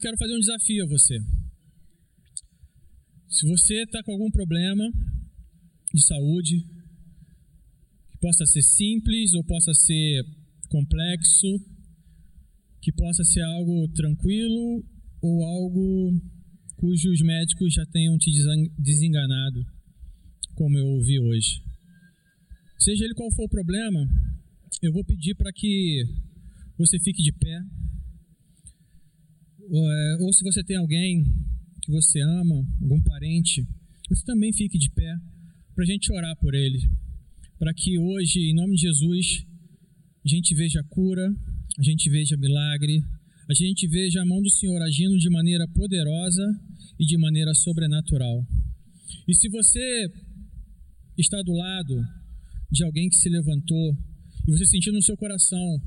quero 0.00 0.16
fazer 0.16 0.34
um 0.34 0.40
desafio 0.40 0.84
a 0.84 0.88
você. 0.88 1.18
Se 3.28 3.46
você 3.46 3.82
está 3.82 4.02
com 4.02 4.12
algum 4.12 4.30
problema 4.30 4.84
de 5.94 6.04
saúde, 6.04 6.58
que 8.10 8.18
possa 8.18 8.44
ser 8.46 8.62
simples 8.62 9.34
ou 9.34 9.44
possa 9.44 9.72
ser 9.74 10.24
complexo, 10.68 11.46
que 12.82 12.92
possa 12.92 13.22
ser 13.24 13.42
algo 13.42 13.88
tranquilo 13.92 14.84
ou 15.22 15.44
algo 15.44 16.12
cujos 16.76 17.20
médicos 17.22 17.74
já 17.74 17.84
tenham 17.86 18.16
te 18.16 18.30
desenganado, 18.78 19.60
como 20.54 20.78
eu 20.78 20.86
ouvi 20.86 21.20
hoje. 21.20 21.62
Seja 22.78 23.04
ele 23.04 23.14
qual 23.14 23.30
for 23.32 23.44
o 23.44 23.48
problema, 23.48 24.00
eu 24.82 24.92
vou 24.92 25.04
pedir 25.04 25.34
para 25.34 25.52
que 25.52 26.02
você 26.78 26.98
fique 27.00 27.22
de 27.22 27.32
pé. 27.32 27.79
Ou, 29.70 29.88
é, 29.88 30.16
ou 30.18 30.32
se 30.32 30.42
você 30.42 30.64
tem 30.64 30.76
alguém 30.76 31.22
que 31.80 31.92
você 31.92 32.20
ama, 32.20 32.56
algum 32.82 33.00
parente, 33.02 33.64
você 34.08 34.24
também 34.24 34.52
fique 34.52 34.76
de 34.76 34.90
pé 34.90 35.14
para 35.74 35.84
a 35.84 35.86
gente 35.86 36.12
orar 36.12 36.36
por 36.36 36.54
ele. 36.54 36.80
Para 37.56 37.72
que 37.72 37.96
hoje, 37.96 38.50
em 38.50 38.54
nome 38.54 38.74
de 38.74 38.82
Jesus, 38.82 39.46
a 40.24 40.28
gente 40.28 40.54
veja 40.56 40.82
cura, 40.88 41.24
a 41.78 41.82
gente 41.82 42.10
veja 42.10 42.36
milagre, 42.36 43.00
a 43.48 43.54
gente 43.54 43.86
veja 43.86 44.20
a 44.20 44.26
mão 44.26 44.42
do 44.42 44.50
Senhor 44.50 44.82
agindo 44.82 45.16
de 45.16 45.30
maneira 45.30 45.66
poderosa 45.68 46.44
e 46.98 47.06
de 47.06 47.16
maneira 47.16 47.54
sobrenatural. 47.54 48.44
E 49.28 49.34
se 49.34 49.48
você 49.48 50.08
está 51.16 51.40
do 51.42 51.52
lado 51.52 51.94
de 52.72 52.84
alguém 52.84 53.08
que 53.08 53.16
se 53.16 53.28
levantou 53.28 53.96
e 54.48 54.50
você 54.50 54.66
sentiu 54.66 54.92
no 54.92 55.02
seu 55.02 55.16
coração 55.16 55.80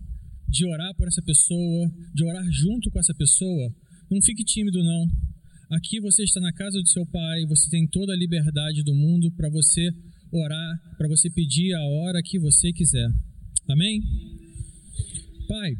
de 0.53 0.67
orar 0.67 0.93
por 0.95 1.07
essa 1.07 1.21
pessoa, 1.23 1.89
de 2.13 2.23
orar 2.23 2.45
junto 2.51 2.91
com 2.91 2.99
essa 2.99 3.13
pessoa, 3.15 3.73
não 4.11 4.21
fique 4.21 4.43
tímido 4.43 4.83
não. 4.83 5.07
Aqui 5.71 5.99
você 5.99 6.21
está 6.21 6.39
na 6.39 6.53
casa 6.53 6.79
do 6.79 6.87
seu 6.87 7.03
pai, 7.07 7.41
você 7.47 7.67
tem 7.71 7.87
toda 7.87 8.13
a 8.13 8.17
liberdade 8.17 8.83
do 8.83 8.93
mundo 8.93 9.31
para 9.31 9.49
você 9.49 9.89
orar, 10.31 10.71
para 10.95 11.07
você 11.07 11.27
pedir 11.31 11.73
a 11.73 11.81
hora 11.81 12.21
que 12.23 12.37
você 12.37 12.71
quiser. 12.71 13.09
Amém? 13.67 13.99
Pai, 15.47 15.71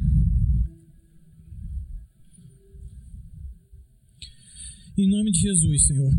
Em 4.96 5.08
nome 5.10 5.32
de 5.32 5.40
Jesus, 5.40 5.86
Senhor. 5.88 6.12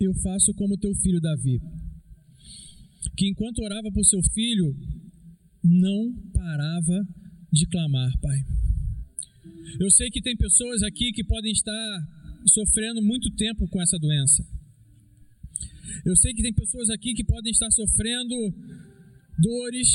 Eu 0.00 0.12
faço 0.14 0.52
como 0.54 0.76
teu 0.76 0.92
filho 0.96 1.20
Davi, 1.20 1.60
que 3.16 3.28
enquanto 3.28 3.62
orava 3.62 3.88
por 3.92 4.04
seu 4.04 4.20
filho, 4.34 4.74
não 5.62 6.12
parava 6.32 7.06
de 7.52 7.66
clamar, 7.66 8.12
Pai. 8.20 8.38
Eu 9.80 9.90
sei 9.90 10.10
que 10.10 10.20
tem 10.20 10.36
pessoas 10.36 10.82
aqui 10.82 11.12
que 11.12 11.24
podem 11.24 11.52
estar 11.52 12.08
sofrendo 12.46 13.02
muito 13.02 13.30
tempo 13.36 13.68
com 13.68 13.80
essa 13.80 13.98
doença. 13.98 14.44
Eu 16.04 16.16
sei 16.16 16.32
que 16.32 16.42
tem 16.42 16.52
pessoas 16.52 16.90
aqui 16.90 17.14
que 17.14 17.24
podem 17.24 17.52
estar 17.52 17.70
sofrendo 17.70 18.34
dores, 19.38 19.88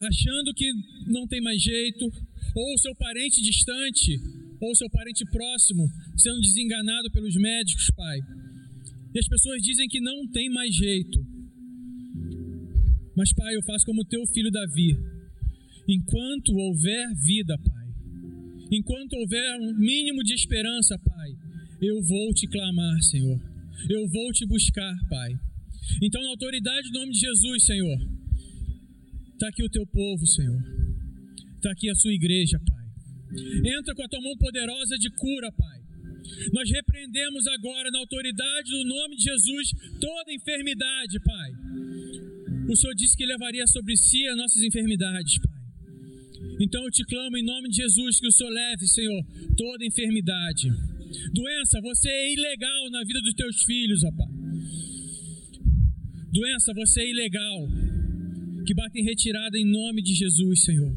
achando 0.00 0.54
que 0.54 0.70
não 1.06 1.26
tem 1.26 1.40
mais 1.40 1.60
jeito, 1.60 2.04
ou 2.54 2.78
seu 2.78 2.94
parente 2.96 3.42
distante 3.42 4.18
ou 4.60 4.74
seu 4.74 4.90
parente 4.90 5.24
próximo 5.30 5.86
sendo 6.16 6.40
desenganado 6.40 7.10
pelos 7.12 7.34
médicos, 7.36 7.90
Pai. 7.94 8.18
E 9.14 9.18
as 9.18 9.28
pessoas 9.28 9.62
dizem 9.62 9.88
que 9.88 10.00
não 10.00 10.26
tem 10.30 10.50
mais 10.50 10.74
jeito. 10.74 11.27
Mas, 13.18 13.32
Pai, 13.32 13.52
eu 13.52 13.62
faço 13.64 13.84
como 13.84 14.04
teu 14.04 14.24
filho 14.28 14.48
Davi. 14.48 14.96
Enquanto 15.88 16.54
houver 16.54 17.04
vida, 17.16 17.58
Pai, 17.58 17.86
enquanto 18.70 19.14
houver 19.14 19.58
um 19.58 19.74
mínimo 19.74 20.22
de 20.22 20.34
esperança, 20.34 20.96
Pai, 21.04 21.30
eu 21.82 22.00
vou 22.00 22.32
te 22.32 22.46
clamar, 22.46 23.02
Senhor. 23.02 23.40
Eu 23.90 24.06
vou 24.06 24.32
te 24.32 24.46
buscar, 24.46 24.94
Pai. 25.10 25.34
Então, 26.00 26.22
na 26.22 26.28
autoridade 26.28 26.92
do 26.92 27.00
nome 27.00 27.10
de 27.10 27.18
Jesus, 27.18 27.64
Senhor, 27.64 27.98
está 29.32 29.48
aqui 29.48 29.64
o 29.64 29.70
teu 29.70 29.84
povo, 29.84 30.24
Senhor. 30.24 30.62
Está 31.56 31.72
aqui 31.72 31.90
a 31.90 31.96
sua 31.96 32.12
igreja, 32.12 32.60
Pai. 32.60 32.84
Entra 33.78 33.96
com 33.96 34.04
a 34.04 34.08
tua 34.08 34.20
mão 34.20 34.36
poderosa 34.36 34.96
de 34.96 35.10
cura, 35.10 35.50
Pai. 35.50 35.78
Nós 36.52 36.70
repreendemos 36.70 37.48
agora, 37.48 37.90
na 37.90 37.98
autoridade 37.98 38.70
do 38.70 38.84
nome 38.84 39.16
de 39.16 39.24
Jesus, 39.24 39.70
toda 40.00 40.32
enfermidade, 40.32 41.18
Pai. 41.24 41.50
O 42.68 42.76
Senhor 42.76 42.94
disse 42.94 43.16
que 43.16 43.24
levaria 43.24 43.66
sobre 43.66 43.96
si 43.96 44.26
as 44.28 44.36
nossas 44.36 44.62
enfermidades, 44.62 45.38
Pai. 45.38 45.58
Então 46.60 46.84
eu 46.84 46.90
te 46.90 47.04
clamo 47.04 47.36
em 47.36 47.44
nome 47.44 47.68
de 47.70 47.76
Jesus 47.76 48.20
que 48.20 48.26
o 48.26 48.32
Senhor 48.32 48.50
leve, 48.50 48.86
Senhor, 48.86 49.24
toda 49.56 49.86
enfermidade. 49.86 50.68
Doença, 51.32 51.80
você 51.80 52.08
é 52.10 52.32
ilegal 52.34 52.90
na 52.90 53.02
vida 53.04 53.20
dos 53.22 53.32
teus 53.34 53.62
filhos, 53.64 54.04
ó 54.04 54.10
Pai. 54.12 54.28
Doença, 56.30 56.72
você 56.74 57.00
é 57.00 57.10
ilegal. 57.10 57.68
Que 58.66 58.74
bate 58.74 59.00
em 59.00 59.04
retirada 59.04 59.56
em 59.56 59.64
nome 59.64 60.02
de 60.02 60.14
Jesus, 60.14 60.64
Senhor. 60.64 60.94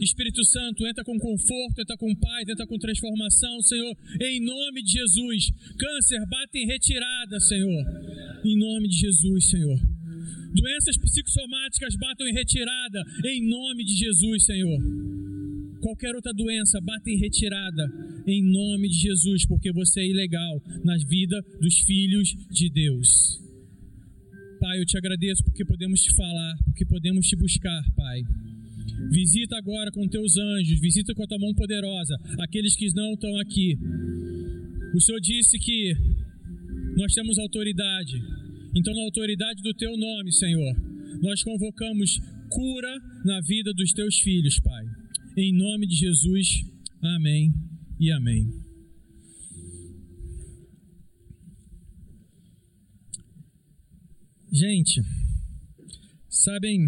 Espírito 0.00 0.44
Santo, 0.44 0.86
entra 0.86 1.04
com 1.04 1.16
conforto, 1.16 1.80
entra 1.80 1.96
com 1.96 2.14
paz, 2.16 2.48
entra 2.48 2.66
com 2.66 2.76
transformação, 2.76 3.62
Senhor, 3.62 3.96
em 4.20 4.44
nome 4.44 4.82
de 4.82 4.92
Jesus. 4.92 5.50
Câncer, 5.78 6.26
bate 6.28 6.58
em 6.58 6.66
retirada, 6.66 7.40
Senhor, 7.40 7.84
em 8.44 8.58
nome 8.58 8.88
de 8.88 8.96
Jesus, 8.96 9.48
Senhor. 9.48 9.91
Doenças 10.54 10.96
psicossomáticas 10.98 11.96
batem 11.96 12.28
em 12.28 12.34
retirada, 12.34 13.02
em 13.24 13.48
nome 13.48 13.84
de 13.84 13.94
Jesus, 13.94 14.44
Senhor. 14.44 14.78
Qualquer 15.80 16.14
outra 16.14 16.32
doença 16.32 16.80
bate 16.80 17.10
em 17.10 17.18
retirada, 17.18 17.90
em 18.26 18.42
nome 18.42 18.88
de 18.88 18.98
Jesus, 18.98 19.44
porque 19.46 19.72
você 19.72 20.00
é 20.00 20.06
ilegal 20.08 20.62
na 20.84 20.96
vida 21.08 21.42
dos 21.60 21.78
filhos 21.80 22.28
de 22.50 22.70
Deus. 22.70 23.40
Pai, 24.60 24.78
eu 24.78 24.86
te 24.86 24.96
agradeço 24.96 25.42
porque 25.42 25.64
podemos 25.64 26.00
te 26.00 26.14
falar, 26.14 26.56
porque 26.66 26.86
podemos 26.86 27.26
te 27.26 27.34
buscar, 27.34 27.82
Pai. 27.96 28.22
Visita 29.10 29.56
agora 29.56 29.90
com 29.90 30.06
teus 30.06 30.36
anjos, 30.36 30.78
visita 30.78 31.14
com 31.14 31.24
a 31.24 31.26
tua 31.26 31.38
mão 31.38 31.52
poderosa 31.54 32.14
aqueles 32.38 32.76
que 32.76 32.86
não 32.94 33.14
estão 33.14 33.36
aqui. 33.38 33.76
O 34.94 35.00
Senhor 35.00 35.20
disse 35.20 35.58
que 35.58 35.94
nós 36.96 37.12
temos 37.12 37.38
autoridade. 37.38 38.22
Então, 38.74 38.94
na 38.94 39.02
autoridade 39.02 39.62
do 39.62 39.74
teu 39.74 39.96
nome, 39.96 40.32
Senhor, 40.32 40.74
nós 41.20 41.42
convocamos 41.42 42.18
cura 42.48 42.98
na 43.24 43.40
vida 43.42 43.72
dos 43.74 43.92
teus 43.92 44.18
filhos, 44.18 44.58
Pai. 44.60 44.84
Em 45.36 45.52
nome 45.54 45.86
de 45.86 45.94
Jesus, 45.94 46.64
amém 47.02 47.52
e 48.00 48.10
amém. 48.10 48.46
Gente, 54.50 55.00
sabem 56.28 56.78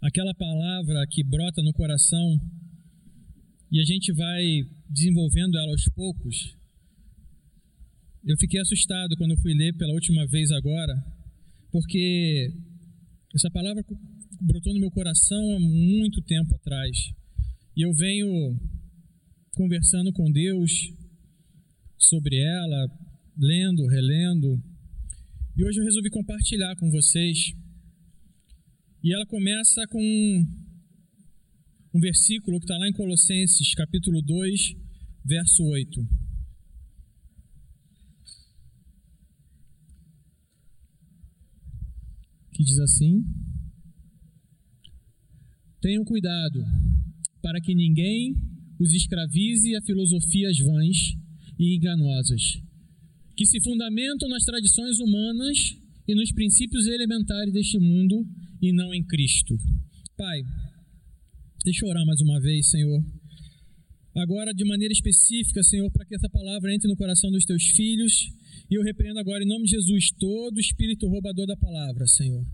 aquela 0.00 0.34
palavra 0.34 1.06
que 1.10 1.24
brota 1.24 1.62
no 1.62 1.72
coração 1.72 2.38
e 3.70 3.80
a 3.80 3.84
gente 3.84 4.12
vai 4.12 4.42
desenvolvendo 4.88 5.58
ela 5.58 5.70
aos 5.70 5.88
poucos. 5.94 6.56
Eu 8.26 8.36
fiquei 8.38 8.60
assustado 8.60 9.16
quando 9.16 9.30
eu 9.30 9.40
fui 9.40 9.54
ler 9.54 9.72
pela 9.76 9.92
última 9.92 10.26
vez 10.26 10.50
agora, 10.50 10.92
porque 11.70 12.52
essa 13.32 13.48
palavra 13.52 13.84
brotou 14.40 14.74
no 14.74 14.80
meu 14.80 14.90
coração 14.90 15.38
há 15.54 15.60
muito 15.60 16.20
tempo 16.22 16.56
atrás. 16.56 16.96
E 17.76 17.86
eu 17.86 17.94
venho 17.94 18.58
conversando 19.52 20.12
com 20.12 20.28
Deus 20.32 20.72
sobre 21.96 22.36
ela, 22.36 22.88
lendo, 23.38 23.86
relendo. 23.86 24.60
E 25.56 25.64
hoje 25.64 25.78
eu 25.78 25.84
resolvi 25.84 26.10
compartilhar 26.10 26.74
com 26.80 26.90
vocês 26.90 27.52
e 29.04 29.14
ela 29.14 29.26
começa 29.26 29.86
com 29.86 30.02
um 31.94 32.00
versículo 32.00 32.58
que 32.58 32.64
está 32.64 32.76
lá 32.76 32.88
em 32.88 32.92
Colossenses, 32.92 33.72
capítulo 33.76 34.20
2, 34.20 34.74
verso 35.24 35.62
8. 35.62 36.25
Que 42.56 42.64
diz 42.64 42.78
assim: 42.78 43.22
Tenham 45.78 46.02
cuidado 46.04 46.64
para 47.42 47.60
que 47.60 47.74
ninguém 47.74 48.34
os 48.80 48.94
escravize 48.94 49.76
a 49.76 49.82
filosofias 49.82 50.58
vãs 50.58 50.96
e 51.58 51.76
enganosas, 51.76 52.62
que 53.36 53.44
se 53.44 53.62
fundamentam 53.62 54.26
nas 54.30 54.42
tradições 54.42 54.98
humanas 54.98 55.76
e 56.08 56.14
nos 56.14 56.32
princípios 56.32 56.86
elementares 56.86 57.52
deste 57.52 57.78
mundo 57.78 58.26
e 58.62 58.72
não 58.72 58.94
em 58.94 59.04
Cristo. 59.04 59.54
Pai, 60.16 60.40
deixa 61.62 61.84
eu 61.84 61.90
orar 61.90 62.06
mais 62.06 62.22
uma 62.22 62.40
vez, 62.40 62.70
Senhor. 62.70 63.04
Agora, 64.16 64.54
de 64.54 64.64
maneira 64.64 64.92
específica, 64.92 65.62
Senhor, 65.62 65.90
para 65.90 66.06
que 66.06 66.14
essa 66.14 66.30
palavra 66.30 66.74
entre 66.74 66.88
no 66.88 66.96
coração 66.96 67.30
dos 67.30 67.44
teus 67.44 67.64
filhos. 67.64 68.12
E 68.70 68.74
eu 68.74 68.82
repreendo 68.82 69.18
agora, 69.18 69.42
em 69.42 69.46
nome 69.46 69.64
de 69.64 69.70
Jesus, 69.72 70.10
todo 70.18 70.58
espírito 70.58 71.08
roubador 71.08 71.46
da 71.46 71.56
palavra, 71.56 72.06
Senhor. 72.06 72.44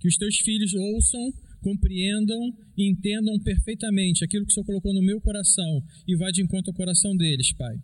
Que 0.00 0.08
os 0.08 0.16
teus 0.16 0.36
filhos 0.38 0.74
ouçam 0.74 1.32
compreendam 1.66 2.38
e 2.76 2.88
entendam 2.88 3.38
perfeitamente 3.40 4.24
aquilo 4.24 4.46
que 4.46 4.52
o 4.52 4.54
Senhor 4.54 4.66
colocou 4.66 4.94
no 4.94 5.02
meu 5.02 5.20
coração 5.20 5.82
e 6.06 6.16
vá 6.16 6.30
de 6.30 6.40
encontro 6.40 6.70
ao 6.70 6.76
coração 6.76 7.16
deles, 7.16 7.52
Pai. 7.54 7.74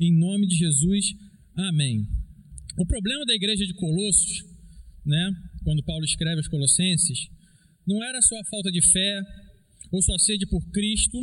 Em 0.00 0.12
nome 0.18 0.46
de 0.48 0.56
Jesus, 0.56 1.14
amém. 1.56 2.02
O 2.76 2.84
problema 2.84 3.24
da 3.24 3.34
igreja 3.34 3.64
de 3.64 3.74
Colossos, 3.74 4.42
né, 5.06 5.30
quando 5.62 5.84
Paulo 5.84 6.04
escreve 6.04 6.38
aos 6.38 6.48
Colossenses, 6.48 7.28
não 7.86 8.02
era 8.02 8.20
só 8.22 8.38
a 8.40 8.44
falta 8.44 8.72
de 8.72 8.82
fé 8.90 9.22
ou 9.92 10.02
sua 10.02 10.18
sede 10.18 10.44
por 10.48 10.60
Cristo, 10.70 11.18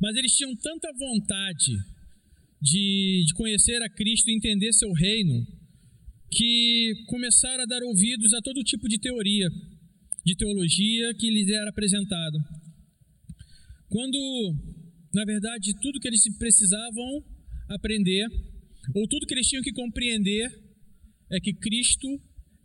mas 0.00 0.16
eles 0.16 0.32
tinham 0.36 0.54
tanta 0.56 0.88
vontade 0.96 1.72
de, 2.66 3.24
de 3.26 3.34
conhecer 3.34 3.80
a 3.82 3.88
Cristo 3.88 4.28
e 4.28 4.34
entender 4.34 4.72
seu 4.72 4.92
reino, 4.92 5.46
que 6.30 6.92
começaram 7.06 7.62
a 7.62 7.66
dar 7.66 7.82
ouvidos 7.84 8.34
a 8.34 8.42
todo 8.42 8.64
tipo 8.64 8.88
de 8.88 8.98
teoria, 8.98 9.48
de 10.24 10.34
teologia 10.34 11.14
que 11.14 11.30
lhes 11.30 11.48
era 11.48 11.70
apresentado. 11.70 12.38
Quando, 13.88 14.18
na 15.14 15.24
verdade, 15.24 15.72
tudo 15.80 16.00
que 16.00 16.08
eles 16.08 16.22
precisavam 16.38 17.24
aprender, 17.68 18.26
ou 18.94 19.06
tudo 19.08 19.26
que 19.26 19.34
eles 19.34 19.46
tinham 19.46 19.62
que 19.62 19.72
compreender, 19.72 20.50
é 21.30 21.38
que 21.40 21.54
Cristo 21.54 22.08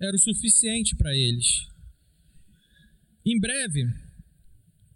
era 0.01 0.15
o 0.15 0.19
suficiente 0.19 0.95
para 0.95 1.15
eles. 1.15 1.45
Em 3.23 3.39
breve, 3.39 3.83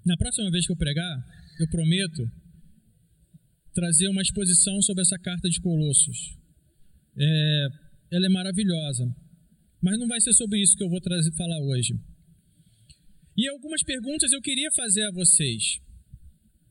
na 0.04 0.18
próxima 0.18 0.50
vez 0.50 0.66
que 0.66 0.74
eu 0.74 0.78
pregar, 0.78 1.16
eu 1.60 1.70
prometo 1.70 2.24
trazer 3.76 4.08
uma 4.08 4.22
exposição 4.22 4.82
sobre 4.82 5.02
essa 5.02 5.20
carta 5.20 5.50
de 5.50 5.60
Colossos. 5.60 6.18
É, 7.20 7.68
ela 8.14 8.26
é 8.26 8.30
maravilhosa, 8.30 9.06
mas 9.84 10.00
não 10.00 10.08
vai 10.08 10.20
ser 10.22 10.34
sobre 10.34 10.62
isso 10.62 10.76
que 10.78 10.84
eu 10.84 10.90
vou 10.90 11.02
trazer, 11.02 11.30
falar 11.36 11.60
hoje. 11.60 11.94
E 13.38 13.50
algumas 13.50 13.84
perguntas 13.84 14.32
eu 14.32 14.42
queria 14.42 14.70
fazer 14.72 15.04
a 15.04 15.12
vocês. 15.12 15.78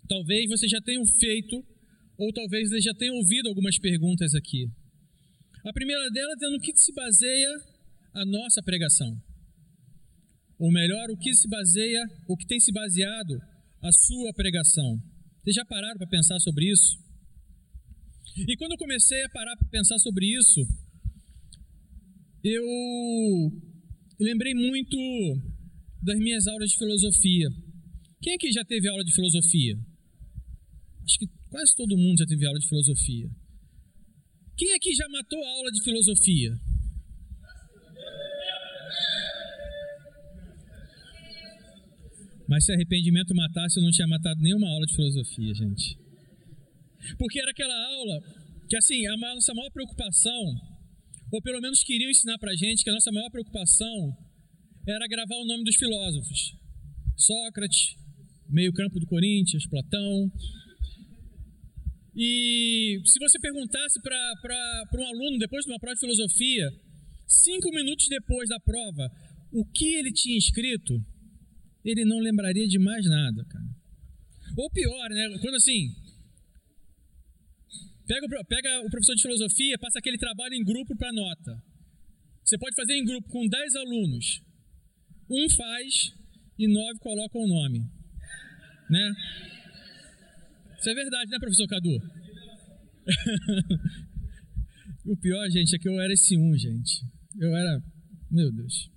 Talvez 0.09 0.49
vocês 0.49 0.71
já 0.71 0.81
tenham 0.81 1.05
feito, 1.21 1.63
ou 2.17 2.33
talvez 2.33 2.71
vocês 2.71 2.85
já 2.85 2.95
tenham 2.95 3.17
ouvido 3.17 3.49
algumas 3.49 3.79
perguntas 3.79 4.35
aqui. 4.35 4.65
A 5.67 5.73
primeira 5.73 6.09
delas 6.11 6.41
é 6.43 6.49
no 6.51 6.61
que 6.61 6.75
se 6.75 6.93
baseia 6.95 7.51
a 8.15 8.25
nossa 8.25 8.63
pregação. 8.63 9.13
Ou 10.59 10.73
melhor, 10.73 11.11
o 11.11 11.19
que 11.19 11.35
se 11.35 11.49
baseia, 11.49 12.01
o 12.29 12.37
que 12.37 12.47
tem 12.47 12.59
se 12.61 12.73
baseado 12.73 13.35
a 13.83 13.93
sua 13.93 14.33
pregação. 14.33 15.14
Vocês 15.45 15.57
já 15.57 15.65
pararam 15.67 15.99
para 15.99 16.07
pensar 16.07 16.41
sobre 16.41 16.73
isso? 16.73 16.97
E 18.49 18.57
quando 18.57 18.73
eu 18.73 18.79
comecei 18.79 19.23
a 19.25 19.29
parar 19.29 19.55
para 19.59 19.69
pensar 19.69 19.99
sobre 19.99 20.25
isso, 20.27 20.61
eu 22.43 22.65
lembrei 24.19 24.55
muito 24.55 24.97
das 26.03 26.19
minhas 26.19 26.47
aulas 26.47 26.71
de 26.71 26.79
filosofia. 26.79 27.49
Quem 28.23 28.35
aqui 28.35 28.51
já 28.53 28.65
teve 28.65 28.89
aula 28.89 29.05
de 29.05 29.15
filosofia? 29.15 29.77
Acho 31.05 31.19
que 31.19 31.27
quase 31.51 31.77
todo 31.77 31.99
mundo 31.99 32.19
já 32.19 32.27
teve 32.27 32.47
aula 32.47 32.59
de 32.59 32.67
filosofia. 32.67 33.29
Quem 34.57 34.73
aqui 34.73 34.95
já 34.95 35.07
matou 35.11 35.45
a 35.45 35.51
aula 35.59 35.71
de 35.71 35.85
filosofia? 35.85 36.59
Mas 42.49 42.65
se 42.65 42.73
arrependimento 42.73 43.35
matasse, 43.35 43.79
eu 43.79 43.83
não 43.83 43.91
tinha 43.91 44.07
matado 44.07 44.41
nenhuma 44.41 44.69
aula 44.69 44.87
de 44.87 44.95
filosofia, 44.95 45.55
gente. 45.55 45.99
Porque 47.19 47.41
era 47.41 47.51
aquela 47.51 47.75
aula 47.75 48.21
que, 48.69 48.77
assim, 48.77 49.07
a 49.07 49.17
nossa 49.17 49.55
maior 49.55 49.71
preocupação, 49.71 50.43
ou 51.33 51.43
pelo 51.43 51.61
menos 51.61 51.83
queriam 51.83 52.11
ensinar 52.11 52.39
pra 52.39 52.55
gente 52.55 52.85
que 52.85 52.91
a 52.91 52.93
nossa 52.93 53.11
maior 53.13 53.31
preocupação 53.31 54.17
era 54.87 55.07
gravar 55.09 55.37
o 55.37 55.47
nome 55.47 55.65
dos 55.65 55.77
filósofos. 55.77 56.53
Sócrates, 57.17 57.97
meio-campo 58.49 59.01
do 59.01 59.07
Corinthians, 59.07 59.67
Platão. 59.67 60.31
E 62.17 63.01
se 63.05 63.19
você 63.19 63.39
perguntasse 63.39 64.01
para 64.03 65.01
um 65.01 65.07
aluno, 65.07 65.39
depois 65.39 65.65
de 65.65 65.71
uma 65.71 65.79
prova 65.79 65.95
de 65.95 66.01
filosofia, 66.01 66.71
cinco 67.27 67.71
minutos 67.71 68.07
depois 68.09 68.49
da 68.49 68.61
prova, 68.61 69.11
o 69.53 69.65
que 69.65 69.95
ele 69.95 70.13
tinha 70.13 70.37
escrito, 70.37 70.95
ele 71.85 72.05
não 72.05 72.19
lembraria 72.19 72.67
de 72.67 72.79
mais 72.79 73.05
nada, 73.05 73.45
cara. 73.45 73.69
Ou 74.57 74.71
pior, 74.71 75.11
né? 75.11 75.39
Quando 75.41 75.57
assim. 75.57 75.95
Pega, 78.07 78.27
pega 78.47 78.81
o 78.81 78.91
professor 78.91 79.15
de 79.15 79.23
filosofia, 79.23 79.79
passa 79.79 79.99
aquele 79.99 80.19
trabalho 80.19 80.55
em 80.55 80.65
grupo 80.65 80.97
para 80.97 81.13
nota. 81.13 81.63
Você 82.45 82.59
pode 82.59 82.77
fazer 82.77 82.95
em 82.95 83.05
grupo 83.05 83.29
com 83.29 83.47
10 83.47 83.75
alunos. 83.77 84.43
Um 85.31 85.49
faz 85.57 86.13
e 86.59 86.69
nove 86.69 86.99
colocam 87.01 87.41
o 87.41 87.49
nome. 87.49 87.81
Né? 88.91 89.13
Isso 90.79 90.91
é 90.91 90.95
verdade, 90.95 91.31
né, 91.31 91.39
professor 91.39 91.67
Cadu? 91.67 91.97
o 95.07 95.17
pior, 95.17 95.49
gente, 95.51 95.75
é 95.75 95.79
que 95.79 95.89
eu 95.89 95.99
era 95.99 96.13
esse 96.13 96.37
um, 96.37 96.57
gente. 96.57 97.03
Eu 97.41 97.57
era. 97.57 97.83
Meu 98.31 98.53
Deus. 98.53 98.91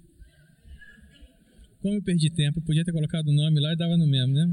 Como 1.82 1.96
eu 1.96 2.04
perdi 2.04 2.30
tempo, 2.32 2.60
eu 2.60 2.64
podia 2.64 2.84
ter 2.84 2.92
colocado 2.92 3.28
o 3.28 3.34
nome 3.34 3.60
lá 3.60 3.72
e 3.72 3.78
dava 3.78 3.96
no 3.98 4.08
mesmo, 4.08 4.34
né? 4.34 4.46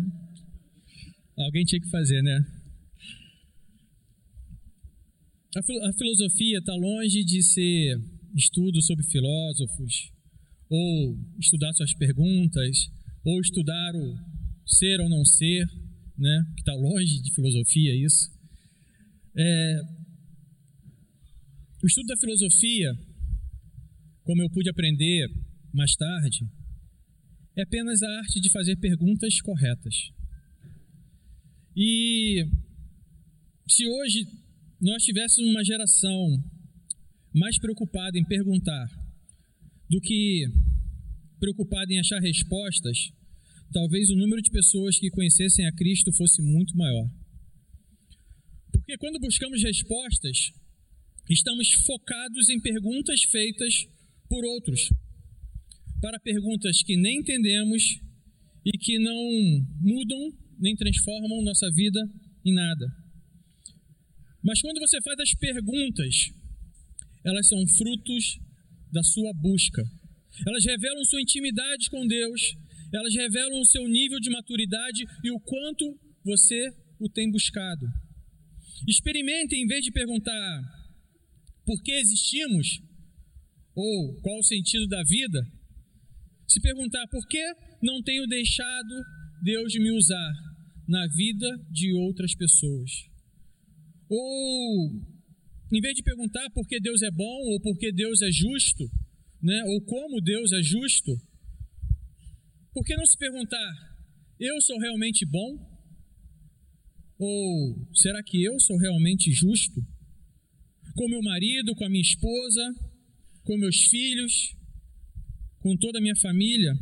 Alguém 1.38 1.64
tinha 1.64 1.80
que 1.80 1.90
fazer, 1.90 2.22
né? 2.22 2.44
A 5.56 5.92
filosofia 5.92 6.58
está 6.58 6.74
longe 6.74 7.24
de 7.24 7.42
ser 7.42 7.96
estudo 8.34 8.82
sobre 8.82 9.04
filósofos, 9.06 10.10
ou 10.68 11.16
estudar 11.38 11.72
suas 11.72 11.94
perguntas, 11.94 12.90
ou 13.24 13.40
estudar 13.40 13.92
o 13.94 14.16
ser 14.66 15.00
ou 15.00 15.08
não 15.08 15.24
ser, 15.24 15.66
né? 16.18 16.44
Que 16.56 16.60
está 16.60 16.74
longe 16.74 17.22
de 17.22 17.32
filosofia 17.32 17.94
isso. 17.94 18.30
É, 19.36 19.80
o 21.82 21.86
estudo 21.86 22.06
da 22.06 22.16
filosofia, 22.16 22.92
como 24.24 24.42
eu 24.42 24.50
pude 24.50 24.68
aprender 24.68 25.28
mais 25.72 25.94
tarde, 25.96 26.46
é 27.56 27.62
apenas 27.62 28.02
a 28.02 28.18
arte 28.18 28.40
de 28.40 28.50
fazer 28.50 28.76
perguntas 28.76 29.40
corretas. 29.40 29.94
E 31.76 32.44
se 33.68 33.86
hoje 33.86 34.26
nós 34.80 35.02
tivéssemos 35.02 35.50
uma 35.50 35.64
geração 35.64 36.42
mais 37.32 37.58
preocupada 37.58 38.18
em 38.18 38.24
perguntar 38.24 38.86
do 39.88 40.00
que 40.00 40.46
preocupada 41.38 41.92
em 41.92 41.98
achar 41.98 42.20
respostas, 42.20 43.10
talvez 43.72 44.10
o 44.10 44.16
número 44.16 44.42
de 44.42 44.50
pessoas 44.50 44.98
que 44.98 45.10
conhecessem 45.10 45.66
a 45.66 45.72
Cristo 45.72 46.12
fosse 46.12 46.42
muito 46.42 46.76
maior. 46.76 47.08
Porque 48.72 48.96
quando 48.98 49.20
buscamos 49.20 49.62
respostas, 49.62 50.52
estamos 51.30 51.70
focados 51.86 52.48
em 52.48 52.60
perguntas 52.60 53.22
feitas 53.30 53.86
por 54.28 54.44
outros 54.44 54.90
para 56.04 56.20
perguntas 56.20 56.82
que 56.82 56.98
nem 56.98 57.20
entendemos 57.20 57.98
e 58.62 58.76
que 58.76 58.98
não 58.98 59.22
mudam 59.80 60.20
nem 60.58 60.76
transformam 60.76 61.42
nossa 61.42 61.70
vida 61.70 61.98
em 62.44 62.52
nada. 62.52 62.86
Mas 64.42 64.60
quando 64.60 64.80
você 64.80 65.00
faz 65.00 65.18
as 65.18 65.34
perguntas, 65.34 66.30
elas 67.24 67.48
são 67.48 67.66
frutos 67.78 68.38
da 68.92 69.02
sua 69.02 69.32
busca. 69.32 69.82
Elas 70.46 70.66
revelam 70.66 71.02
sua 71.06 71.22
intimidade 71.22 71.88
com 71.88 72.06
Deus, 72.06 72.54
elas 72.92 73.14
revelam 73.14 73.58
o 73.58 73.64
seu 73.64 73.88
nível 73.88 74.20
de 74.20 74.28
maturidade 74.28 75.04
e 75.24 75.30
o 75.30 75.40
quanto 75.40 75.98
você 76.22 76.68
o 77.00 77.08
tem 77.08 77.30
buscado. 77.30 77.86
Experimente, 78.86 79.56
em 79.56 79.66
vez 79.66 79.82
de 79.82 79.90
perguntar 79.90 80.62
por 81.64 81.82
que 81.82 81.92
existimos 81.92 82.78
ou 83.74 84.20
qual 84.20 84.38
o 84.38 84.44
sentido 84.44 84.86
da 84.86 85.02
vida, 85.02 85.40
se 86.54 86.60
perguntar 86.60 87.04
por 87.08 87.26
que 87.26 87.42
não 87.82 88.00
tenho 88.00 88.26
deixado 88.28 88.94
Deus 89.42 89.74
me 89.74 89.90
usar 89.90 90.32
na 90.86 91.04
vida 91.08 91.48
de 91.68 91.92
outras 91.94 92.32
pessoas. 92.36 92.90
Ou, 94.08 94.90
em 95.72 95.80
vez 95.80 95.94
de 95.94 96.02
perguntar 96.04 96.48
por 96.50 96.64
que 96.68 96.78
Deus 96.78 97.02
é 97.02 97.10
bom 97.10 97.38
ou 97.50 97.60
por 97.60 97.76
que 97.76 97.90
Deus 97.90 98.22
é 98.22 98.30
justo, 98.30 98.84
né, 99.42 99.64
ou 99.66 99.80
como 99.82 100.20
Deus 100.20 100.52
é 100.52 100.62
justo, 100.62 101.10
por 102.72 102.84
que 102.84 102.94
não 102.94 103.04
se 103.04 103.18
perguntar, 103.18 103.74
eu 104.38 104.60
sou 104.60 104.78
realmente 104.78 105.26
bom? 105.26 105.74
Ou 107.18 107.88
será 107.94 108.22
que 108.22 108.44
eu 108.44 108.60
sou 108.60 108.76
realmente 108.78 109.32
justo? 109.32 109.80
Com 110.94 111.08
meu 111.08 111.22
marido, 111.22 111.74
com 111.74 111.84
a 111.84 111.88
minha 111.88 112.02
esposa, 112.02 112.62
com 113.42 113.58
meus 113.58 113.76
filhos, 113.90 114.54
com 115.64 115.74
toda 115.78 115.98
a 115.98 116.02
minha 116.02 116.14
família, 116.16 116.74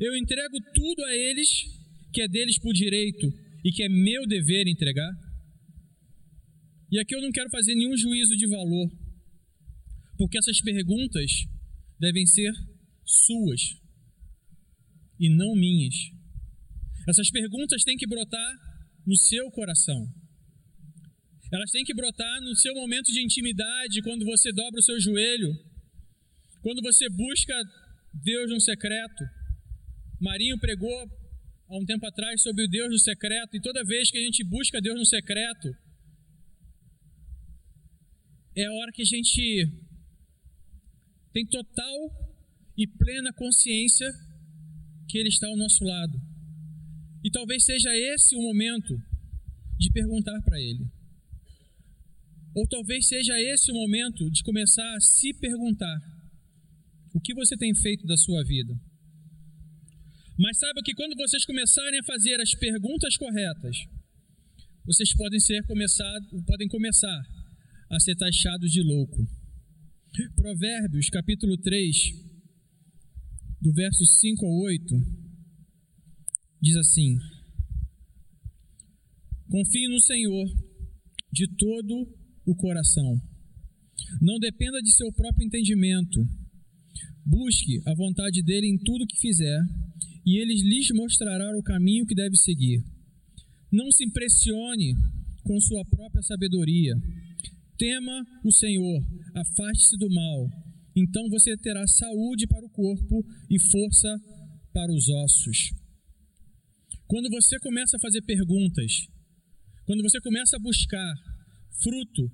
eu 0.00 0.16
entrego 0.16 0.56
tudo 0.72 1.04
a 1.04 1.14
eles 1.14 1.46
que 2.10 2.22
é 2.22 2.26
deles 2.26 2.58
por 2.58 2.72
direito 2.72 3.26
e 3.62 3.70
que 3.70 3.82
é 3.82 3.88
meu 3.88 4.26
dever 4.26 4.66
entregar. 4.66 5.12
E 6.90 6.98
aqui 6.98 7.14
eu 7.14 7.20
não 7.20 7.30
quero 7.30 7.50
fazer 7.50 7.74
nenhum 7.74 7.94
juízo 7.94 8.34
de 8.34 8.46
valor, 8.48 8.88
porque 10.16 10.38
essas 10.38 10.58
perguntas 10.62 11.30
devem 12.00 12.24
ser 12.24 12.50
suas. 13.04 13.60
e 15.20 15.28
não 15.28 15.52
minhas. 15.54 15.96
Essas 17.08 17.28
perguntas 17.30 17.82
têm 17.82 17.96
que 17.96 18.06
brotar 18.06 18.52
no 19.04 19.16
seu 19.16 19.50
coração. 19.50 20.00
Elas 21.52 21.70
têm 21.72 21.84
que 21.84 21.92
brotar 21.92 22.40
no 22.40 22.54
seu 22.54 22.72
momento 22.74 23.10
de 23.12 23.20
intimidade, 23.20 24.00
quando 24.02 24.24
você 24.24 24.52
dobra 24.52 24.78
o 24.78 24.82
seu 24.82 24.98
joelho, 25.00 25.52
quando 26.62 26.80
você 26.82 27.08
busca 27.10 27.54
Deus 28.22 28.50
no 28.50 28.60
secreto. 28.60 29.24
Marinho 30.20 30.58
pregou 30.58 30.98
há 31.68 31.78
um 31.78 31.84
tempo 31.84 32.06
atrás 32.06 32.42
sobre 32.42 32.64
o 32.64 32.68
Deus 32.68 32.90
no 32.90 32.98
secreto, 32.98 33.56
e 33.56 33.60
toda 33.60 33.84
vez 33.84 34.10
que 34.10 34.18
a 34.18 34.22
gente 34.22 34.42
busca 34.44 34.80
Deus 34.80 34.98
no 34.98 35.04
secreto, 35.04 35.68
é 38.56 38.64
a 38.64 38.72
hora 38.72 38.92
que 38.92 39.02
a 39.02 39.04
gente 39.04 39.66
tem 41.32 41.46
total 41.46 41.96
e 42.76 42.86
plena 42.86 43.32
consciência 43.32 44.10
que 45.08 45.18
Ele 45.18 45.28
está 45.28 45.46
ao 45.46 45.56
nosso 45.56 45.84
lado. 45.84 46.20
E 47.24 47.30
talvez 47.30 47.64
seja 47.64 47.90
esse 47.94 48.34
o 48.34 48.42
momento 48.42 48.94
de 49.78 49.90
perguntar 49.92 50.40
para 50.42 50.60
Ele. 50.60 50.84
Ou 52.54 52.66
talvez 52.66 53.06
seja 53.06 53.38
esse 53.38 53.70
o 53.70 53.74
momento 53.74 54.30
de 54.30 54.42
começar 54.42 54.96
a 54.96 55.00
se 55.00 55.32
perguntar: 55.34 55.98
o 57.18 57.20
que 57.20 57.34
você 57.34 57.56
tem 57.56 57.74
feito 57.74 58.06
da 58.06 58.16
sua 58.16 58.44
vida? 58.44 58.72
Mas 60.38 60.56
saiba 60.56 60.80
que 60.84 60.94
quando 60.94 61.16
vocês 61.16 61.44
começarem 61.44 61.98
a 61.98 62.04
fazer 62.04 62.40
as 62.40 62.54
perguntas 62.54 63.16
corretas, 63.16 63.76
vocês 64.86 65.12
podem 65.16 65.40
ser 65.40 65.66
começar, 65.66 66.20
podem 66.46 66.68
começar 66.68 67.20
a 67.90 67.98
ser 67.98 68.14
taxados 68.14 68.70
de 68.70 68.82
louco. 68.84 69.18
Provérbios, 70.36 71.10
capítulo 71.10 71.58
3, 71.58 71.96
do 73.62 73.72
verso 73.72 74.04
5 74.04 74.46
ao 74.46 74.52
8, 74.52 74.94
diz 76.62 76.76
assim: 76.76 77.18
Confie 79.50 79.88
no 79.88 80.00
Senhor 80.00 80.46
de 81.32 81.48
todo 81.56 82.16
o 82.46 82.54
coração. 82.54 83.20
Não 84.20 84.38
dependa 84.38 84.80
de 84.80 84.92
seu 84.92 85.12
próprio 85.12 85.44
entendimento. 85.44 86.37
Busque 87.28 87.82
a 87.84 87.94
vontade 87.94 88.42
dele 88.42 88.66
em 88.66 88.78
tudo 88.78 89.06
que 89.06 89.20
fizer, 89.20 89.60
e 90.24 90.40
ele 90.40 90.54
lhes 90.54 90.88
mostrará 90.94 91.46
o 91.58 91.62
caminho 91.62 92.06
que 92.06 92.14
deve 92.14 92.34
seguir. 92.36 92.82
Não 93.70 93.92
se 93.92 94.02
impressione 94.04 94.94
com 95.44 95.60
sua 95.60 95.84
própria 95.84 96.22
sabedoria. 96.22 96.94
Tema 97.76 98.24
o 98.42 98.50
Senhor, 98.50 99.02
afaste-se 99.34 99.98
do 99.98 100.08
mal. 100.08 100.48
Então 100.96 101.28
você 101.28 101.54
terá 101.58 101.86
saúde 101.86 102.46
para 102.46 102.64
o 102.64 102.70
corpo 102.70 103.22
e 103.50 103.60
força 103.60 104.08
para 104.72 104.90
os 104.90 105.06
ossos. 105.08 105.70
Quando 107.06 107.28
você 107.28 107.58
começa 107.58 107.98
a 107.98 108.00
fazer 108.00 108.22
perguntas, 108.22 109.06
quando 109.84 110.02
você 110.02 110.18
começa 110.20 110.56
a 110.56 110.60
buscar 110.60 111.14
fruto 111.82 112.30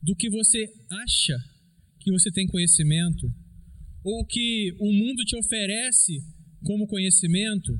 do 0.00 0.14
que 0.14 0.30
você 0.30 0.64
acha 0.90 1.36
que 2.00 2.12
você 2.12 2.30
tem 2.30 2.46
conhecimento, 2.46 3.28
ou 4.08 4.24
que 4.24 4.72
o 4.80 4.90
mundo 4.90 5.22
te 5.22 5.36
oferece 5.36 6.14
como 6.64 6.86
conhecimento, 6.86 7.78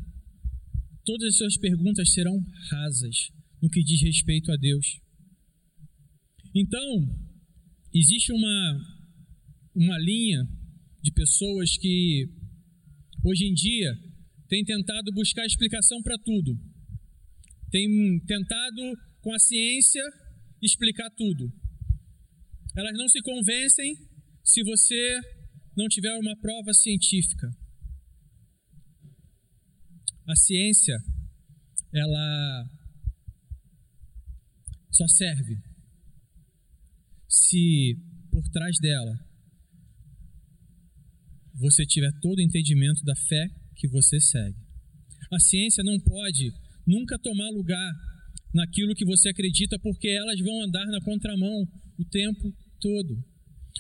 todas 1.03 1.29
as 1.29 1.37
suas 1.39 1.57
perguntas 1.57 2.13
serão 2.13 2.39
rasas 2.71 3.31
no 3.63 3.71
que 3.71 3.83
diz 3.83 4.03
respeito 4.03 4.53
a 4.53 4.57
Deus. 4.57 4.87
Então, 6.55 6.87
existe 7.95 8.31
uma, 8.31 8.79
uma 9.75 9.99
linha 9.99 10.43
de 11.03 11.13
pessoas 11.13 11.79
que 11.79 12.27
hoje 13.25 13.47
em 13.47 13.55
dia 13.55 13.91
têm 14.49 14.63
tentado 14.65 15.11
buscar 15.15 15.47
explicação 15.47 16.03
para 16.03 16.19
tudo, 16.19 16.53
têm 17.71 18.21
tentado 18.27 18.83
com 19.23 19.33
a 19.33 19.39
ciência 19.39 20.05
explicar 20.61 21.09
tudo. 21.17 21.51
Elas 22.77 22.93
não 22.99 23.09
se 23.09 23.23
convencem 23.23 23.95
se 24.45 24.63
você 24.63 25.38
não 25.79 25.87
tiver 25.87 26.13
uma 26.19 26.37
prova 26.41 26.75
científica. 26.75 27.47
A 30.27 30.35
ciência, 30.35 30.97
ela 31.95 32.67
só 34.91 35.07
serve 35.07 35.57
se 37.29 37.97
por 38.33 38.43
trás 38.51 38.77
dela 38.81 39.15
você 41.55 41.87
tiver 41.87 42.11
todo 42.21 42.39
o 42.39 42.43
entendimento 42.43 43.05
da 43.05 43.15
fé 43.15 43.47
que 43.77 43.87
você 43.89 44.19
segue. 44.19 44.59
A 45.33 45.39
ciência 45.39 45.85
não 45.85 45.99
pode 46.01 46.51
nunca 46.85 47.17
tomar 47.21 47.51
lugar 47.51 47.93
naquilo 48.53 48.95
que 48.97 49.05
você 49.05 49.29
acredita, 49.29 49.79
porque 49.79 50.09
elas 50.09 50.41
vão 50.41 50.65
andar 50.65 50.87
na 50.87 51.01
contramão 51.03 51.63
o 51.99 52.05
tempo 52.05 52.53
todo. 52.81 53.15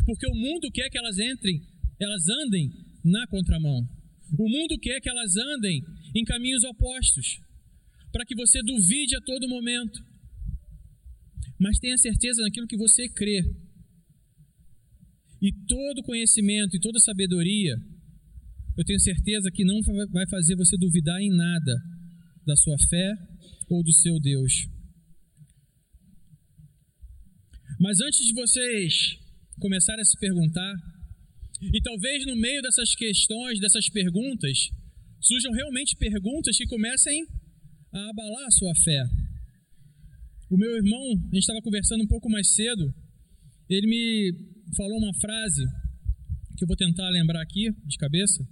Porque 0.07 0.27
o 0.29 0.35
mundo 0.35 0.71
quer 0.73 0.89
que 0.91 0.99
elas 0.99 1.19
entrem, 1.19 1.61
elas 2.01 2.29
andem 2.29 2.71
na 3.05 3.27
contramão. 3.27 3.89
O 4.39 4.49
mundo 4.49 4.79
quer 4.79 5.01
que 5.01 5.09
elas 5.09 5.37
andem 5.37 5.83
em 6.15 6.25
caminhos 6.25 6.63
opostos, 6.65 7.41
para 8.13 8.25
que 8.25 8.35
você 8.35 8.63
duvide 8.63 9.17
a 9.17 9.21
todo 9.21 9.49
momento. 9.49 9.99
Mas 11.59 11.79
tenha 11.79 11.97
certeza 11.97 12.43
naquilo 12.43 12.67
que 12.67 12.77
você 12.77 13.09
crê. 13.09 13.41
E 15.41 15.53
todo 15.67 16.03
conhecimento 16.03 16.77
e 16.77 16.81
toda 16.81 16.99
sabedoria, 17.01 17.75
eu 18.77 18.85
tenho 18.85 19.01
certeza 19.01 19.51
que 19.51 19.65
não 19.65 19.81
vai 20.13 20.27
fazer 20.29 20.57
você 20.57 20.77
duvidar 20.77 21.21
em 21.21 21.31
nada 21.31 21.75
da 22.47 22.57
sua 22.57 22.77
fé 22.89 23.15
ou 23.69 23.83
do 23.83 23.93
seu 23.93 24.19
Deus. 24.21 24.67
Mas 27.81 28.01
antes 28.01 28.27
de 28.27 28.35
vocês 28.35 29.19
começarem 29.61 30.01
a 30.01 30.05
se 30.05 30.19
perguntar, 30.19 30.75
e 31.61 31.81
talvez 31.83 32.25
no 32.27 32.37
meio 32.37 32.63
dessas 32.63 32.95
questões, 32.95 33.59
dessas 33.61 33.89
perguntas, 33.91 34.71
surjam 35.21 35.53
realmente 35.53 35.97
perguntas 35.97 36.57
que 36.57 36.67
comecem 36.67 37.27
a 37.93 38.11
abalar 38.11 38.47
a 38.47 38.51
sua 38.51 38.75
fé. 38.85 39.03
O 40.51 40.57
meu 40.57 40.77
irmão, 40.77 41.03
a 41.03 41.35
gente 41.35 41.39
estava 41.39 41.61
conversando 41.61 42.05
um 42.05 42.07
pouco 42.07 42.31
mais 42.31 42.55
cedo, 42.55 42.95
ele 43.69 43.87
me 43.87 44.33
falou 44.77 44.99
uma 44.99 45.15
frase 45.21 45.63
que 46.57 46.65
eu 46.65 46.69
vou 46.69 46.77
tentar 46.77 47.09
lembrar 47.11 47.43
aqui 47.43 47.71
de 47.87 47.97
cabeça, 47.99 48.43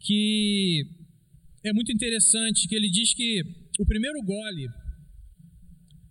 que 0.00 0.84
é 1.64 1.72
muito 1.72 1.92
interessante, 1.92 2.66
que 2.68 2.74
ele 2.74 2.90
diz 2.90 3.14
que 3.14 3.42
o 3.78 3.86
primeiro 3.86 4.20
gole 4.22 4.66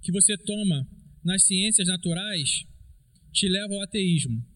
que 0.02 0.12
você 0.12 0.36
toma 0.38 0.88
nas 1.24 1.46
ciências 1.46 1.88
naturais 1.88 2.64
te 3.34 3.48
leva 3.48 3.74
ao 3.74 3.84
ateísmo. 3.84 4.51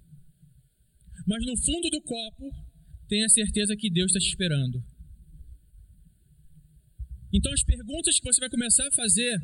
Mas 1.27 1.45
no 1.45 1.57
fundo 1.57 1.89
do 1.89 2.01
copo, 2.01 2.51
tenha 3.07 3.27
certeza 3.29 3.75
que 3.75 3.89
Deus 3.89 4.11
está 4.11 4.19
te 4.19 4.29
esperando. 4.29 4.83
Então 7.33 7.51
as 7.51 7.63
perguntas 7.63 8.19
que 8.19 8.25
você 8.25 8.39
vai 8.39 8.49
começar 8.49 8.87
a 8.87 8.91
fazer 8.91 9.37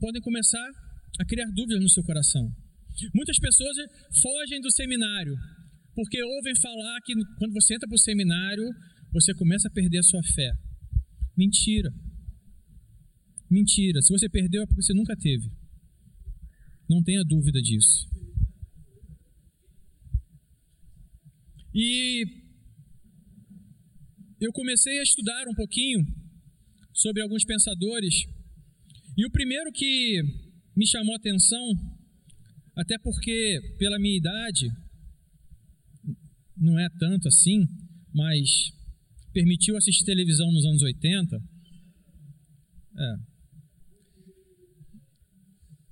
podem 0.00 0.20
começar 0.20 0.68
a 1.20 1.24
criar 1.24 1.46
dúvidas 1.52 1.80
no 1.80 1.88
seu 1.88 2.02
coração. 2.02 2.50
Muitas 3.14 3.38
pessoas 3.38 3.76
fogem 4.22 4.60
do 4.60 4.70
seminário 4.72 5.36
porque 5.94 6.22
ouvem 6.22 6.54
falar 6.60 7.00
que 7.02 7.14
quando 7.38 7.54
você 7.54 7.74
entra 7.74 7.88
para 7.88 7.94
o 7.94 7.98
seminário, 7.98 8.64
você 9.12 9.34
começa 9.34 9.68
a 9.68 9.70
perder 9.70 9.98
a 9.98 10.02
sua 10.02 10.22
fé. 10.34 10.52
Mentira. 11.36 11.90
Mentira. 13.50 14.02
Se 14.02 14.12
você 14.12 14.28
perdeu 14.28 14.62
é 14.62 14.66
porque 14.66 14.82
você 14.82 14.92
nunca 14.92 15.16
teve. 15.16 15.50
Não 16.88 17.02
tenha 17.02 17.22
dúvida 17.24 17.60
disso. 17.62 18.06
E 21.78 22.24
eu 24.40 24.50
comecei 24.50 24.98
a 24.98 25.02
estudar 25.02 25.46
um 25.46 25.54
pouquinho 25.54 26.06
sobre 26.94 27.20
alguns 27.20 27.44
pensadores. 27.44 28.14
E 29.14 29.26
o 29.26 29.30
primeiro 29.30 29.70
que 29.72 30.22
me 30.74 30.86
chamou 30.86 31.12
a 31.12 31.18
atenção, 31.18 31.62
até 32.74 32.98
porque 32.98 33.60
pela 33.78 33.98
minha 33.98 34.16
idade, 34.16 34.68
não 36.56 36.78
é 36.78 36.88
tanto 36.98 37.28
assim, 37.28 37.66
mas 38.14 38.72
permitiu 39.34 39.76
assistir 39.76 40.06
televisão 40.06 40.50
nos 40.50 40.64
anos 40.64 40.80
80. 40.80 41.36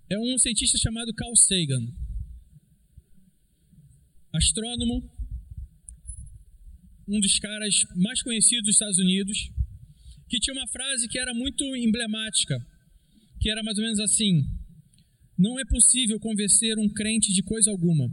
É, 0.09 0.15
é 0.15 0.19
um 0.19 0.39
cientista 0.39 0.79
chamado 0.79 1.13
Carl 1.13 1.37
Sagan, 1.37 1.93
astrônomo, 4.33 5.14
um 7.09 7.21
dos 7.21 7.39
caras 7.39 7.75
mais 7.97 8.23
conhecidos 8.23 8.65
dos 8.65 8.75
Estados 8.75 8.99
Unidos, 8.99 9.51
que 10.29 10.39
tinha 10.39 10.55
uma 10.55 10.67
frase 10.69 11.09
que 11.09 11.19
era 11.19 11.35
muito 11.35 11.65
emblemática, 11.77 12.57
que 13.41 13.51
era 13.51 13.63
mais 13.63 13.79
ou 13.79 13.85
menos 13.85 14.01
assim: 14.01 14.43
Não 15.39 15.59
é 15.59 15.65
possível 15.67 16.19
convencer 16.19 16.79
um 16.79 16.89
crente 16.89 17.33
de 17.33 17.43
coisa 17.43 17.71
alguma, 17.71 18.09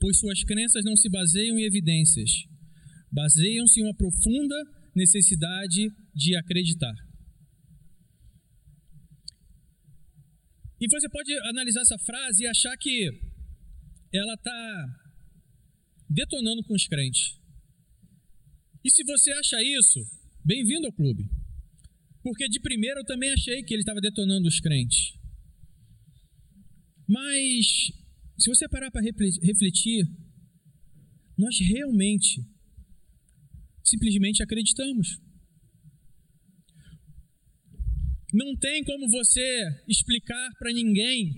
pois 0.00 0.18
suas 0.18 0.42
crenças 0.44 0.84
não 0.84 0.96
se 0.96 1.08
baseiam 1.08 1.58
em 1.58 1.64
evidências. 1.64 2.30
baseiam-se 3.12 3.80
em 3.80 3.84
uma 3.84 3.94
profunda 3.94 4.56
necessidade 4.94 5.88
de 6.14 6.36
acreditar. 6.36 6.94
E 10.78 10.86
você 10.90 11.08
pode 11.08 11.32
analisar 11.48 11.80
essa 11.80 11.98
frase 11.98 12.44
e 12.44 12.46
achar 12.46 12.76
que 12.76 13.08
ela 14.12 14.34
está 14.34 14.86
detonando 16.10 16.62
com 16.64 16.74
os 16.74 16.86
crentes. 16.86 17.45
E 18.86 18.90
se 18.92 19.02
você 19.02 19.32
acha 19.32 19.56
isso, 19.64 19.98
bem-vindo 20.44 20.86
ao 20.86 20.92
clube. 20.92 21.28
Porque 22.22 22.48
de 22.48 22.60
primeiro 22.60 23.00
eu 23.00 23.04
também 23.04 23.32
achei 23.32 23.60
que 23.64 23.74
ele 23.74 23.80
estava 23.80 24.00
detonando 24.00 24.46
os 24.46 24.60
crentes. 24.60 25.12
Mas, 27.08 27.66
se 28.38 28.48
você 28.48 28.68
parar 28.68 28.92
para 28.92 29.02
refletir, 29.02 30.06
nós 31.36 31.58
realmente, 31.58 32.40
simplesmente 33.82 34.40
acreditamos. 34.44 35.18
Não 38.32 38.56
tem 38.56 38.84
como 38.84 39.08
você 39.08 39.82
explicar 39.88 40.48
para 40.60 40.72
ninguém 40.72 41.32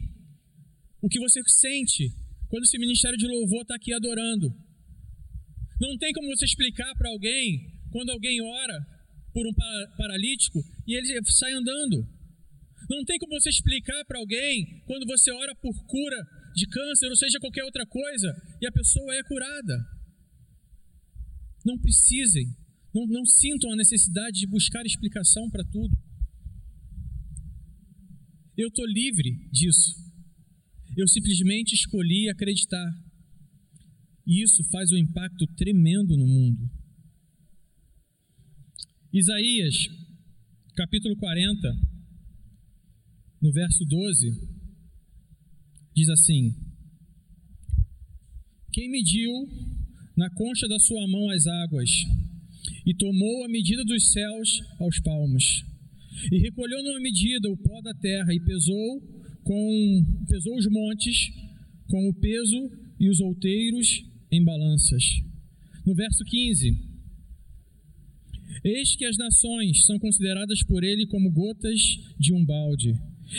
o 1.00 1.09
que 1.09 1.19
você 1.19 1.40
sente 1.47 2.12
quando 2.50 2.64
esse 2.64 2.78
ministério 2.78 3.17
de 3.17 3.26
louvor 3.26 3.62
está 3.62 3.75
aqui 3.75 3.95
adorando. 3.95 4.67
Não 5.80 5.97
tem 5.99 6.12
como 6.12 6.28
você 6.28 6.44
explicar 6.44 6.92
para 6.97 7.11
alguém 7.11 7.73
quando 7.90 8.11
alguém 8.11 8.40
ora 8.42 8.78
por 9.32 9.47
um 9.47 9.54
paralítico 9.97 10.58
e 10.87 10.94
ele 10.94 11.20
sai 11.26 11.52
andando. 11.52 12.06
Não 12.88 13.04
tem 13.04 13.18
como 13.18 13.38
você 13.38 13.50
explicar 13.50 14.04
para 14.04 14.18
alguém 14.18 14.82
quando 14.87 15.06
você 15.06 15.30
ora 15.30 15.54
por 15.56 15.75
cura 15.87 16.26
de 16.54 16.66
câncer 16.66 17.08
ou 17.08 17.16
seja 17.16 17.38
qualquer 17.38 17.64
outra 17.64 17.87
coisa 17.87 18.28
e 18.61 18.66
a 18.66 18.73
pessoa 18.73 19.14
é 19.14 19.23
curada. 19.23 19.76
Não 21.64 21.78
precisem, 21.78 22.47
não, 22.94 23.06
não 23.06 23.25
sintam 23.25 23.73
a 23.73 23.76
necessidade 23.76 24.40
de 24.40 24.47
buscar 24.47 24.85
explicação 24.85 25.49
para 25.50 25.64
tudo. 25.64 25.94
Eu 28.56 28.68
estou 28.68 28.87
livre 28.87 29.49
disso. 29.52 29.94
Eu 30.97 31.06
simplesmente 31.06 31.75
escolhi 31.75 32.28
acreditar. 32.28 32.90
E 34.28 34.42
isso 34.42 34.62
faz 34.64 34.92
um 34.92 34.99
impacto 34.99 35.47
tremendo 35.56 36.14
no 36.14 36.26
mundo. 36.26 36.70
Isaías, 39.11 39.88
capítulo 40.76 41.16
40, 41.16 41.56
no 43.40 43.50
verso 43.50 43.87
12, 43.87 44.30
diz 45.97 46.11
assim: 46.11 46.54
Quem 48.70 48.90
mediu 48.90 49.32
na 50.14 50.28
concha 50.35 50.68
da 50.68 50.78
sua 50.78 51.08
mão 51.08 51.30
as 51.30 51.47
águas, 51.47 51.88
e 52.85 52.94
tomou 52.94 53.47
a 53.47 53.49
medida 53.49 53.82
dos 53.82 54.12
céus 54.12 54.61
aos 54.78 55.00
palmos, 55.00 55.64
e 56.30 56.38
recolheu 56.38 56.82
numa 56.82 57.00
medida 57.00 57.49
o 57.49 57.56
pó 57.56 57.80
da 57.80 57.94
terra, 57.94 58.35
e 58.35 58.40
pesou 58.40 59.00
com 59.42 60.26
pesou 60.28 60.54
os 60.58 60.66
montes 60.70 61.30
com 61.88 62.11
o 62.11 62.14
peso 62.20 62.70
e 63.00 63.08
os 63.08 63.20
outeiros 63.20 64.06
em 64.30 64.44
balanças. 64.44 65.04
No 65.87 65.94
verso 65.94 66.25
15, 66.25 66.88
Eis 68.64 68.97
que 68.97 69.04
as 69.04 69.16
nações 69.16 69.85
são 69.85 69.99
consideradas 69.99 70.62
por 70.64 70.82
ele 70.82 71.06
como 71.06 71.30
gotas 71.30 71.80
de 72.18 72.32
um 72.35 72.44
balde, 72.44 72.92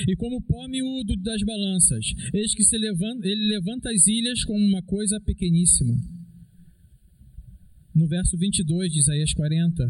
e 0.07 0.15
como 0.15 0.41
pó 0.41 0.67
miúdo 0.67 1.15
das 1.17 1.41
balanças. 1.43 2.05
Eis 2.33 2.53
que 2.53 2.63
levanta, 2.77 3.27
ele 3.27 3.47
levanta 3.47 3.89
as 3.89 4.07
ilhas 4.07 4.43
como 4.43 4.59
uma 4.59 4.81
coisa 4.83 5.19
pequeníssima. 5.19 5.95
No 7.93 8.07
verso 8.07 8.37
22 8.37 8.91
de 8.91 8.99
Isaías 8.99 9.33
40, 9.33 9.83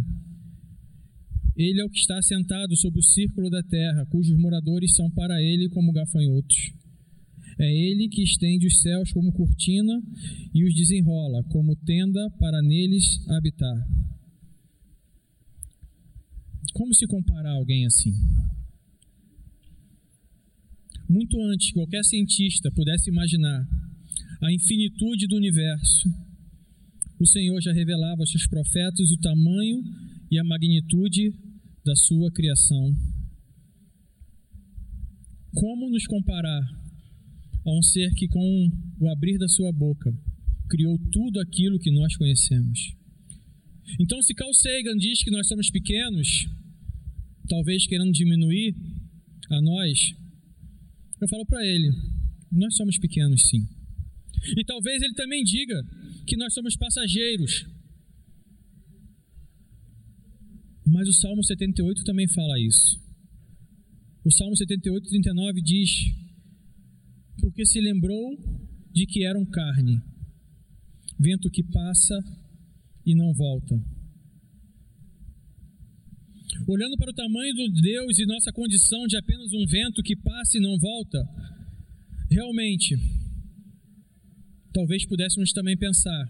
ele 1.55 1.81
é 1.81 1.85
o 1.85 1.89
que 1.89 1.99
está 1.99 2.19
sentado 2.21 2.75
sobre 2.77 2.99
o 2.99 3.03
círculo 3.03 3.49
da 3.49 3.61
terra, 3.61 4.05
cujos 4.09 4.37
moradores 4.37 4.95
são 4.95 5.11
para 5.11 5.41
ele 5.41 5.69
como 5.69 5.91
gafanhotos. 5.91 6.71
É 7.59 7.69
ele 7.69 8.07
que 8.07 8.23
estende 8.23 8.65
os 8.67 8.79
céus 8.81 9.11
como 9.11 9.33
cortina 9.33 10.01
e 10.53 10.63
os 10.63 10.73
desenrola 10.73 11.43
como 11.49 11.75
tenda 11.75 12.29
para 12.39 12.61
neles 12.61 13.19
habitar. 13.27 13.85
Como 16.73 16.93
se 16.93 17.05
comparar 17.05 17.51
alguém 17.51 17.85
assim? 17.85 18.13
Muito 21.09 21.37
antes 21.51 21.67
que 21.67 21.73
qualquer 21.73 22.03
cientista 22.03 22.71
pudesse 22.71 23.09
imaginar 23.09 23.67
a 24.41 24.53
infinitude 24.53 25.27
do 25.27 25.35
universo, 25.35 26.07
o 27.19 27.25
Senhor 27.25 27.59
já 27.61 27.73
revelava 27.73 28.21
aos 28.21 28.31
seus 28.31 28.47
profetas 28.47 29.11
o 29.11 29.17
tamanho 29.17 29.83
e 30.31 30.39
a 30.39 30.43
magnitude 30.45 31.33
da 31.83 31.93
sua 31.95 32.31
criação. 32.31 32.95
Como 35.51 35.89
nos 35.89 36.05
comparar 36.05 36.61
a 37.69 37.77
um 37.77 37.83
ser 37.83 38.11
que, 38.15 38.27
com 38.27 38.69
o 38.99 39.09
abrir 39.09 39.37
da 39.37 39.47
sua 39.47 39.71
boca, 39.71 40.11
criou 40.69 40.97
tudo 41.11 41.39
aquilo 41.39 41.79
que 41.79 41.91
nós 41.91 42.15
conhecemos? 42.17 42.93
Então, 43.99 44.21
se 44.21 44.33
Carl 44.33 44.53
Sagan 44.53 44.97
diz 44.97 45.23
que 45.23 45.31
nós 45.31 45.47
somos 45.47 45.69
pequenos, 45.69 46.47
talvez 47.47 47.85
querendo 47.85 48.11
diminuir 48.11 48.75
a 49.51 49.61
nós, 49.61 50.13
eu 51.21 51.27
falo 51.27 51.45
para 51.45 51.65
ele: 51.65 51.91
nós 52.51 52.75
somos 52.75 52.97
pequenos 52.97 53.47
sim. 53.49 53.67
E 54.57 54.63
talvez 54.63 55.01
ele 55.01 55.13
também 55.13 55.43
diga 55.43 55.75
que 56.25 56.37
nós 56.37 56.53
somos 56.53 56.75
passageiros. 56.75 57.65
Mas 60.85 61.07
o 61.07 61.13
Salmo 61.13 61.43
78 61.43 62.03
também 62.03 62.27
fala 62.27 62.59
isso. 62.59 62.99
O 64.25 64.31
Salmo 64.31 64.55
78, 64.55 65.09
39 65.09 65.61
diz: 65.61 65.89
Porque 67.41 67.65
se 67.65 67.79
lembrou 67.79 68.37
de 68.91 69.05
que 69.05 69.25
eram 69.25 69.45
carne, 69.45 70.01
vento 71.19 71.49
que 71.49 71.63
passa 71.63 72.17
e 73.05 73.15
não 73.15 73.33
volta 73.33 73.75
Olhando 76.67 76.97
para 76.97 77.11
o 77.11 77.15
tamanho 77.15 77.53
do 77.55 77.81
Deus 77.81 78.19
e 78.19 78.25
nossa 78.25 78.51
condição 78.51 79.05
de 79.07 79.17
apenas 79.17 79.51
um 79.53 79.65
vento 79.65 80.01
que 80.03 80.15
passa 80.15 80.57
e 80.57 80.61
não 80.61 80.77
volta, 80.77 81.17
realmente, 82.29 82.95
talvez 84.73 85.05
pudéssemos 85.07 85.51
também 85.51 85.77
pensar 85.77 86.27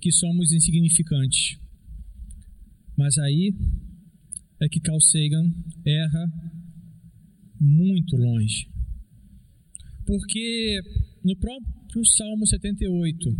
que 0.00 0.10
somos 0.12 0.52
insignificantes. 0.52 1.58
Mas 2.96 3.16
aí 3.18 3.54
é 4.60 4.68
que 4.68 4.80
Carl 4.80 5.00
Sagan 5.00 5.48
erra 5.84 6.26
muito 7.60 8.16
longe. 8.16 8.73
Porque 10.06 10.80
no 11.24 11.36
próprio 11.36 12.04
Salmo 12.04 12.46
78, 12.46 13.30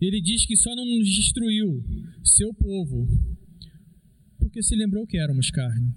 ele 0.00 0.20
diz 0.20 0.46
que 0.46 0.56
só 0.56 0.74
não 0.74 0.84
nos 0.84 1.08
destruiu 1.08 1.82
seu 2.22 2.52
povo, 2.54 3.08
porque 4.38 4.62
se 4.62 4.76
lembrou 4.76 5.06
que 5.06 5.18
éramos 5.18 5.50
carne. 5.50 5.94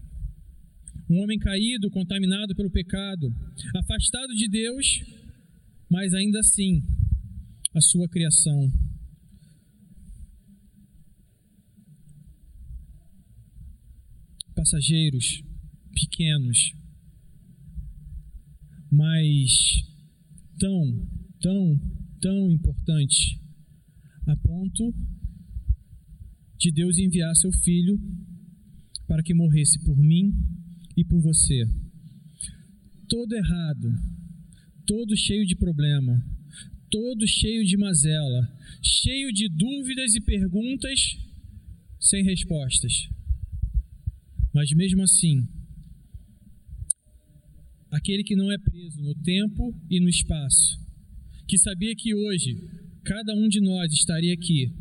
Um 1.10 1.22
homem 1.22 1.38
caído, 1.40 1.90
contaminado 1.90 2.56
pelo 2.56 2.72
pecado, 2.72 3.28
afastado 3.76 4.34
de 4.36 4.48
Deus, 4.48 5.02
mas 5.90 6.14
ainda 6.14 6.40
assim, 6.40 6.82
a 7.74 7.82
sua 7.82 8.08
criação. 8.08 8.72
Passageiros, 14.56 15.42
pequenos, 15.94 16.74
mas 18.92 19.52
tão, 20.60 21.08
tão, 21.42 21.80
tão 22.22 22.52
importante 22.52 23.40
a 24.28 24.36
ponto 24.38 24.94
de 26.58 26.72
Deus 26.72 26.98
enviar 26.98 27.36
seu 27.36 27.52
filho 27.52 28.00
para 29.08 29.24
que 29.24 29.34
morresse 29.34 29.84
por 29.84 29.98
mim 29.98 30.34
e 30.96 31.04
por 31.04 31.22
você. 31.22 31.66
Todo 33.08 33.34
errado, 33.34 33.90
todo 34.86 35.16
cheio 35.16 35.46
de 35.46 35.56
problema, 35.56 36.24
todo 36.92 37.28
cheio 37.28 37.66
de 37.66 37.78
mazela, 37.78 38.48
cheio 38.84 39.32
de 39.32 39.48
dúvidas 39.50 40.16
e 40.16 40.22
perguntas 40.22 41.18
sem 42.00 42.24
respostas. 42.24 43.10
Mas 44.54 44.72
mesmo 44.72 45.02
assim, 45.04 45.48
aquele 47.92 48.24
que 48.24 48.36
não 48.36 48.52
é 48.52 48.58
preso 48.58 49.02
no 49.02 49.16
tempo 49.16 49.74
e 49.90 50.00
no 50.00 50.10
espaço, 50.10 50.80
que 51.48 51.58
sabia 51.58 51.96
que 51.96 52.14
hoje 52.14 52.56
cada 53.04 53.34
um 53.36 53.48
de 53.48 53.60
nós 53.62 53.92
estaria 53.92 54.34
aqui, 54.34 54.72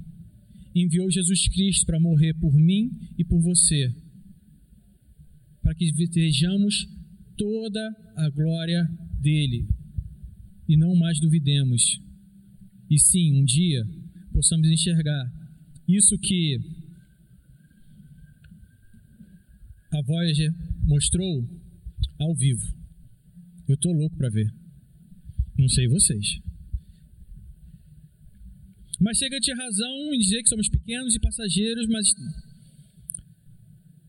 enviou 0.74 1.10
Jesus 1.10 1.48
Cristo 1.48 1.86
para 1.86 2.00
morrer 2.00 2.34
por 2.34 2.54
mim 2.54 2.90
e 3.16 3.24
por 3.24 3.40
você 3.40 3.92
para 5.68 5.74
que 5.74 5.92
vejamos 5.92 6.86
toda 7.36 7.90
a 8.16 8.30
glória 8.30 8.82
dele 9.20 9.68
e 10.66 10.78
não 10.78 10.96
mais 10.96 11.20
duvidemos. 11.20 12.00
E 12.88 12.98
sim, 12.98 13.38
um 13.38 13.44
dia 13.44 13.84
possamos 14.32 14.66
enxergar 14.66 15.30
isso 15.86 16.18
que 16.18 16.56
a 19.92 20.00
Voyager 20.00 20.50
mostrou 20.84 21.46
ao 22.18 22.34
vivo. 22.34 22.77
Eu 23.68 23.76
tô 23.76 23.92
louco 23.92 24.16
para 24.16 24.30
ver. 24.30 24.50
Não 25.58 25.68
sei 25.68 25.86
vocês. 25.88 26.40
Mas 28.98 29.18
chega 29.18 29.38
de 29.38 29.52
razão 29.52 30.14
em 30.14 30.18
dizer 30.18 30.42
que 30.42 30.48
somos 30.48 30.68
pequenos 30.68 31.14
e 31.14 31.20
passageiros, 31.20 31.86
mas 31.86 32.08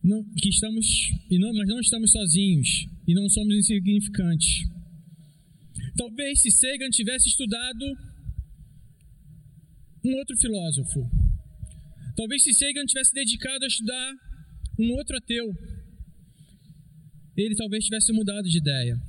não, 0.01 0.23
que 0.33 0.49
estamos 0.49 0.85
e 1.29 1.37
não, 1.37 1.53
mas 1.53 1.67
não 1.67 1.79
estamos 1.79 2.11
sozinhos 2.11 2.87
e 3.05 3.13
não 3.13 3.27
somos 3.29 3.53
insignificantes. 3.55 4.63
Talvez 5.95 6.41
se 6.41 6.51
Sagan 6.51 6.89
tivesse 6.89 7.27
estudado 7.27 7.85
um 10.05 10.15
outro 10.15 10.37
filósofo, 10.37 11.01
talvez 12.15 12.41
se 12.41 12.53
Sagan 12.53 12.85
tivesse 12.85 13.13
dedicado 13.13 13.65
a 13.65 13.67
estudar 13.67 14.13
um 14.79 14.91
outro 14.93 15.17
ateu, 15.17 15.45
ele 17.35 17.55
talvez 17.55 17.83
tivesse 17.83 18.13
mudado 18.13 18.47
de 18.47 18.57
ideia. 18.57 18.99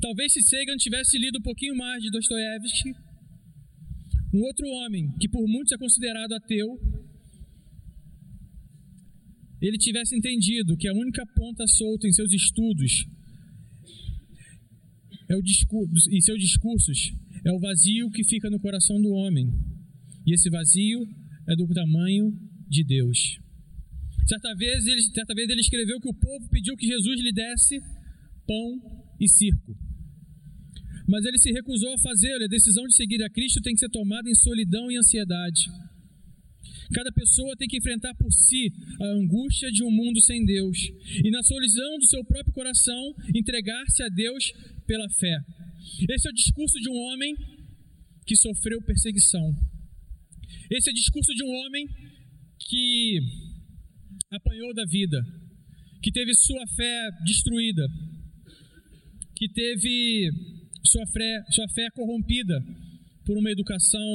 Talvez 0.00 0.32
se 0.32 0.42
Sagan 0.42 0.76
tivesse 0.76 1.18
lido 1.18 1.38
um 1.38 1.42
pouquinho 1.42 1.76
mais 1.76 2.02
de 2.02 2.10
Dostoiévski, 2.10 2.92
um 4.32 4.42
outro 4.42 4.66
homem 4.66 5.10
que 5.20 5.28
por 5.28 5.46
muitos 5.46 5.72
é 5.72 5.78
considerado 5.78 6.32
ateu, 6.32 6.66
ele 9.60 9.78
tivesse 9.78 10.16
entendido 10.16 10.76
que 10.76 10.88
a 10.88 10.92
única 10.92 11.24
ponta 11.34 11.66
solta 11.66 12.08
em 12.08 12.12
seus 12.12 12.32
estudos 12.32 13.06
é 15.28 15.36
o 15.36 15.42
discurso, 15.42 16.10
e 16.10 16.22
seus 16.22 16.38
discursos 16.38 17.12
é 17.44 17.52
o 17.52 17.60
vazio 17.60 18.10
que 18.10 18.24
fica 18.24 18.50
no 18.50 18.60
coração 18.60 19.00
do 19.00 19.10
homem. 19.10 19.46
E 20.26 20.34
esse 20.34 20.50
vazio 20.50 21.00
é 21.48 21.56
do 21.56 21.66
tamanho 21.68 22.32
de 22.68 22.84
Deus. 22.84 23.38
Certa 24.26 24.54
vez, 24.54 24.86
ele, 24.86 25.02
certa 25.02 25.34
vez 25.34 25.48
ele 25.48 25.60
escreveu 25.60 26.00
que 26.00 26.08
o 26.08 26.14
povo 26.14 26.48
pediu 26.50 26.74
que 26.76 26.86
Jesus 26.86 27.20
lhe 27.20 27.32
desse 27.32 27.78
pão 28.46 29.03
e 29.24 29.28
circo. 29.28 29.74
Mas 31.08 31.24
ele 31.24 31.38
se 31.38 31.50
recusou 31.52 31.92
a 31.92 31.98
fazê-lo. 31.98 32.44
A 32.44 32.48
decisão 32.48 32.86
de 32.86 32.94
seguir 32.94 33.22
a 33.22 33.30
Cristo 33.30 33.60
tem 33.60 33.74
que 33.74 33.80
ser 33.80 33.90
tomada 33.90 34.28
em 34.28 34.34
solidão 34.34 34.90
e 34.90 34.96
ansiedade. 34.96 35.64
Cada 36.92 37.10
pessoa 37.12 37.56
tem 37.56 37.68
que 37.68 37.78
enfrentar 37.78 38.14
por 38.14 38.30
si 38.32 38.70
a 39.00 39.06
angústia 39.06 39.70
de 39.70 39.82
um 39.82 39.90
mundo 39.90 40.20
sem 40.20 40.44
Deus 40.44 40.78
e, 41.24 41.30
na 41.30 41.42
solidão 41.42 41.98
do 41.98 42.06
seu 42.06 42.24
próprio 42.24 42.52
coração, 42.52 43.14
entregar-se 43.34 44.02
a 44.02 44.08
Deus 44.08 44.52
pela 44.86 45.08
fé. 45.10 45.36
Esse 46.10 46.28
é 46.28 46.30
o 46.30 46.34
discurso 46.34 46.78
de 46.78 46.88
um 46.90 46.96
homem 46.96 47.34
que 48.26 48.36
sofreu 48.36 48.80
perseguição. 48.82 49.44
Esse 50.70 50.88
é 50.90 50.92
o 50.92 50.94
discurso 50.94 51.34
de 51.34 51.44
um 51.44 51.48
homem 51.48 51.86
que 52.68 53.18
apanhou 54.30 54.74
da 54.74 54.84
vida, 54.84 55.22
que 56.02 56.10
teve 56.10 56.34
sua 56.34 56.66
fé 56.76 57.10
destruída, 57.24 57.86
que 59.34 59.48
teve 59.48 60.30
sua 60.84 61.06
fé, 61.06 61.44
sua 61.50 61.68
fé 61.68 61.88
corrompida 61.90 62.54
por 63.24 63.36
uma 63.36 63.50
educação 63.50 64.08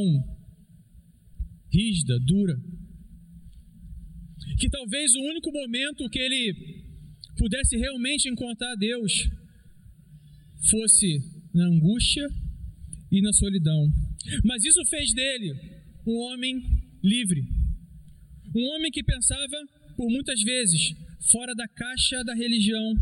rígida, 1.71 2.19
dura. 2.19 2.55
Que 4.60 4.69
talvez 4.69 5.13
o 5.15 5.21
único 5.21 5.51
momento 5.51 6.10
que 6.10 6.19
ele 6.19 6.84
pudesse 7.38 7.77
realmente 7.77 8.29
encontrar 8.29 8.75
Deus 8.75 9.29
fosse 10.69 11.19
na 11.53 11.65
angústia 11.67 12.27
e 13.12 13.21
na 13.21 13.34
solidão. 13.34 13.91
Mas 14.43 14.63
isso 14.63 14.84
fez 14.86 15.13
dele 15.13 15.53
um 16.05 16.15
homem 16.27 16.62
livre. 17.03 17.41
Um 18.55 18.63
homem 18.75 18.91
que 18.91 19.03
pensava, 19.03 19.58
por 19.95 20.10
muitas 20.10 20.41
vezes, 20.41 20.93
fora 21.32 21.53
da 21.55 21.67
caixa 21.67 22.23
da 22.23 22.34
religião 22.34 22.93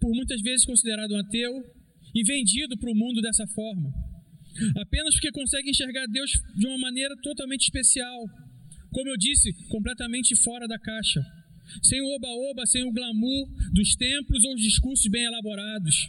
por 0.00 0.10
muitas 0.14 0.40
vezes 0.40 0.64
considerado 0.64 1.12
um 1.12 1.18
ateu 1.18 1.52
e 2.14 2.24
vendido 2.24 2.76
para 2.78 2.90
o 2.90 2.94
mundo 2.94 3.20
dessa 3.20 3.46
forma, 3.48 3.90
apenas 4.76 5.14
porque 5.14 5.30
consegue 5.30 5.70
enxergar 5.70 6.06
Deus 6.06 6.30
de 6.56 6.66
uma 6.66 6.78
maneira 6.78 7.14
totalmente 7.22 7.62
especial, 7.62 8.24
como 8.90 9.10
eu 9.10 9.16
disse, 9.16 9.52
completamente 9.68 10.34
fora 10.36 10.66
da 10.66 10.78
caixa, 10.78 11.20
sem 11.82 12.00
o 12.00 12.16
oba-oba, 12.16 12.64
sem 12.66 12.82
o 12.84 12.92
glamour 12.92 13.46
dos 13.72 13.94
templos 13.94 14.44
ou 14.44 14.54
os 14.54 14.62
discursos 14.62 15.06
bem 15.10 15.24
elaborados, 15.24 16.08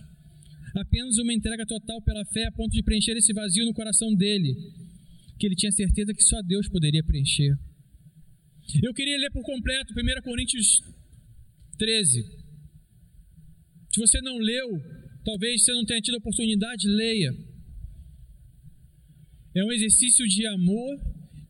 apenas 0.75 1.17
uma 1.17 1.33
entrega 1.33 1.65
total 1.65 2.01
pela 2.01 2.25
fé 2.25 2.45
a 2.45 2.51
ponto 2.51 2.71
de 2.71 2.83
preencher 2.83 3.17
esse 3.17 3.33
vazio 3.33 3.65
no 3.65 3.73
coração 3.73 4.13
dele, 4.15 4.55
que 5.37 5.45
ele 5.45 5.55
tinha 5.55 5.71
certeza 5.71 6.13
que 6.13 6.23
só 6.23 6.41
Deus 6.41 6.67
poderia 6.69 7.03
preencher. 7.03 7.53
Eu 8.83 8.93
queria 8.93 9.17
ler 9.17 9.31
por 9.31 9.41
completo 9.43 9.93
1 9.93 10.21
Coríntios 10.21 10.81
13, 11.77 12.23
se 13.91 13.99
você 13.99 14.21
não 14.21 14.37
leu, 14.37 14.67
talvez 15.25 15.63
você 15.63 15.71
não 15.73 15.85
tenha 15.85 16.01
tido 16.01 16.17
oportunidade, 16.17 16.87
leia. 16.87 17.31
É 19.55 19.65
um 19.65 19.71
exercício 19.71 20.25
de 20.27 20.45
amor 20.45 20.95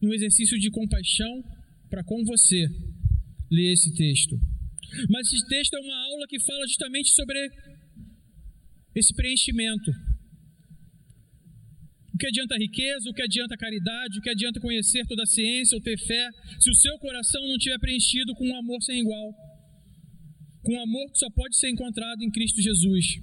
e 0.02 0.08
um 0.08 0.14
exercício 0.14 0.58
de 0.58 0.70
compaixão 0.72 1.44
para 1.90 2.04
com 2.04 2.24
você 2.24 2.66
ler 3.52 3.74
esse 3.74 3.94
texto. 3.94 4.40
Mas 5.10 5.32
esse 5.32 5.46
texto 5.48 5.74
é 5.76 5.80
uma 5.80 5.98
aula 6.06 6.28
que 6.28 6.40
fala 6.40 6.66
justamente 6.66 7.10
sobre 7.10 7.38
esse 8.96 9.14
preenchimento. 9.14 9.92
O 12.14 12.18
que 12.18 12.28
adianta 12.28 12.58
riqueza, 12.58 13.10
o 13.10 13.14
que 13.14 13.22
adianta 13.22 13.58
caridade, 13.58 14.18
o 14.18 14.22
que 14.22 14.30
adianta 14.30 14.60
conhecer 14.60 15.06
toda 15.08 15.24
a 15.24 15.26
ciência 15.26 15.76
ou 15.76 15.82
ter 15.82 15.98
fé, 15.98 16.30
se 16.60 16.70
o 16.70 16.74
seu 16.76 16.98
coração 17.00 17.42
não 17.48 17.58
estiver 17.58 17.80
preenchido 17.80 18.34
com 18.36 18.48
um 18.48 18.56
amor 18.56 18.82
sem 18.82 19.00
igual 19.00 19.49
com 20.64 20.80
amor 20.80 21.12
que 21.12 21.20
só 21.20 21.30
pode 21.30 21.58
ser 21.58 21.70
encontrado 21.70 22.22
em 22.24 22.32
Cristo 22.32 22.62
Jesus. 22.62 23.20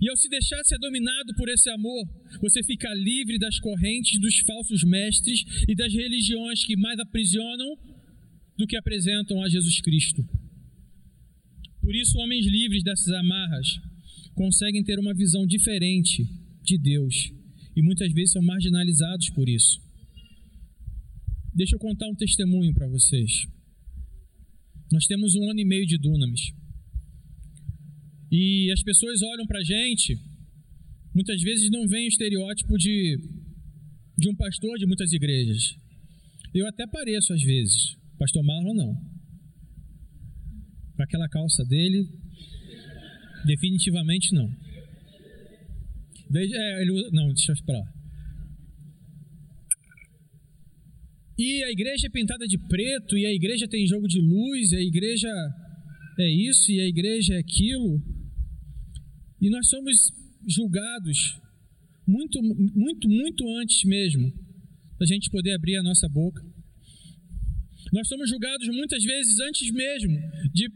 E 0.00 0.08
ao 0.08 0.16
se 0.16 0.28
deixar 0.28 0.64
ser 0.64 0.78
dominado 0.78 1.34
por 1.36 1.48
esse 1.48 1.68
amor, 1.70 2.06
você 2.40 2.62
fica 2.62 2.92
livre 2.94 3.38
das 3.38 3.58
correntes 3.58 4.20
dos 4.20 4.38
falsos 4.38 4.82
mestres 4.82 5.44
e 5.68 5.74
das 5.74 5.92
religiões 5.92 6.64
que 6.64 6.76
mais 6.76 6.98
aprisionam 6.98 7.76
do 8.56 8.66
que 8.66 8.76
apresentam 8.76 9.42
a 9.42 9.48
Jesus 9.48 9.80
Cristo. 9.80 10.24
Por 11.80 11.94
isso, 11.94 12.18
homens 12.18 12.46
livres 12.46 12.82
dessas 12.82 13.08
amarras 13.08 13.78
conseguem 14.34 14.82
ter 14.82 14.98
uma 14.98 15.14
visão 15.14 15.46
diferente 15.46 16.24
de 16.62 16.78
Deus 16.78 17.30
e 17.76 17.82
muitas 17.82 18.10
vezes 18.12 18.32
são 18.32 18.42
marginalizados 18.42 19.30
por 19.30 19.48
isso. 19.48 19.82
Deixa 21.54 21.76
eu 21.76 21.78
contar 21.78 22.08
um 22.08 22.14
testemunho 22.14 22.72
para 22.72 22.88
vocês. 22.88 23.46
Nós 24.90 25.06
temos 25.06 25.34
um 25.34 25.50
ano 25.50 25.60
e 25.60 25.64
meio 25.64 25.86
de 25.86 25.98
Dunamis. 25.98 26.52
E 28.36 28.68
as 28.72 28.82
pessoas 28.82 29.22
olham 29.22 29.46
para 29.46 29.60
a 29.60 29.62
gente, 29.62 30.18
muitas 31.14 31.40
vezes 31.40 31.70
não 31.70 31.86
veem 31.86 32.06
o 32.06 32.08
estereótipo 32.08 32.76
de, 32.76 33.16
de 34.18 34.28
um 34.28 34.34
pastor 34.34 34.76
de 34.76 34.86
muitas 34.86 35.12
igrejas. 35.12 35.76
Eu 36.52 36.66
até 36.66 36.84
pareço 36.84 37.32
às 37.32 37.40
vezes, 37.40 37.94
pastor 38.18 38.42
Marlon 38.42 38.74
não. 38.74 38.92
Com 40.96 41.02
aquela 41.04 41.28
calça 41.28 41.64
dele, 41.64 42.08
definitivamente 43.46 44.34
não. 44.34 44.50
Desde, 46.28 46.56
é, 46.56 46.82
ele 46.82 47.10
não, 47.12 47.28
deixa 47.28 47.52
eu 47.52 47.54
esperar. 47.54 47.86
E 51.38 51.62
a 51.62 51.70
igreja 51.70 52.08
é 52.08 52.10
pintada 52.10 52.48
de 52.48 52.58
preto, 52.66 53.16
e 53.16 53.26
a 53.26 53.32
igreja 53.32 53.68
tem 53.68 53.86
jogo 53.86 54.08
de 54.08 54.20
luz, 54.20 54.72
e 54.72 54.76
a 54.76 54.82
igreja 54.82 55.28
é 56.18 56.28
isso, 56.48 56.72
e 56.72 56.80
a 56.80 56.88
igreja 56.88 57.34
é 57.34 57.38
aquilo. 57.38 58.13
E 59.44 59.50
nós 59.50 59.68
somos 59.68 59.94
julgados 60.48 61.38
muito, 62.08 62.40
muito, 62.42 63.06
muito 63.06 63.44
antes 63.58 63.84
mesmo 63.84 64.32
da 64.98 65.04
gente 65.04 65.28
poder 65.28 65.52
abrir 65.52 65.76
a 65.76 65.82
nossa 65.82 66.08
boca. 66.08 66.42
Nós 67.92 68.08
somos 68.08 68.30
julgados 68.30 68.66
muitas 68.68 69.04
vezes 69.04 69.38
antes 69.40 69.70
mesmo 69.70 70.16
de 70.50 70.66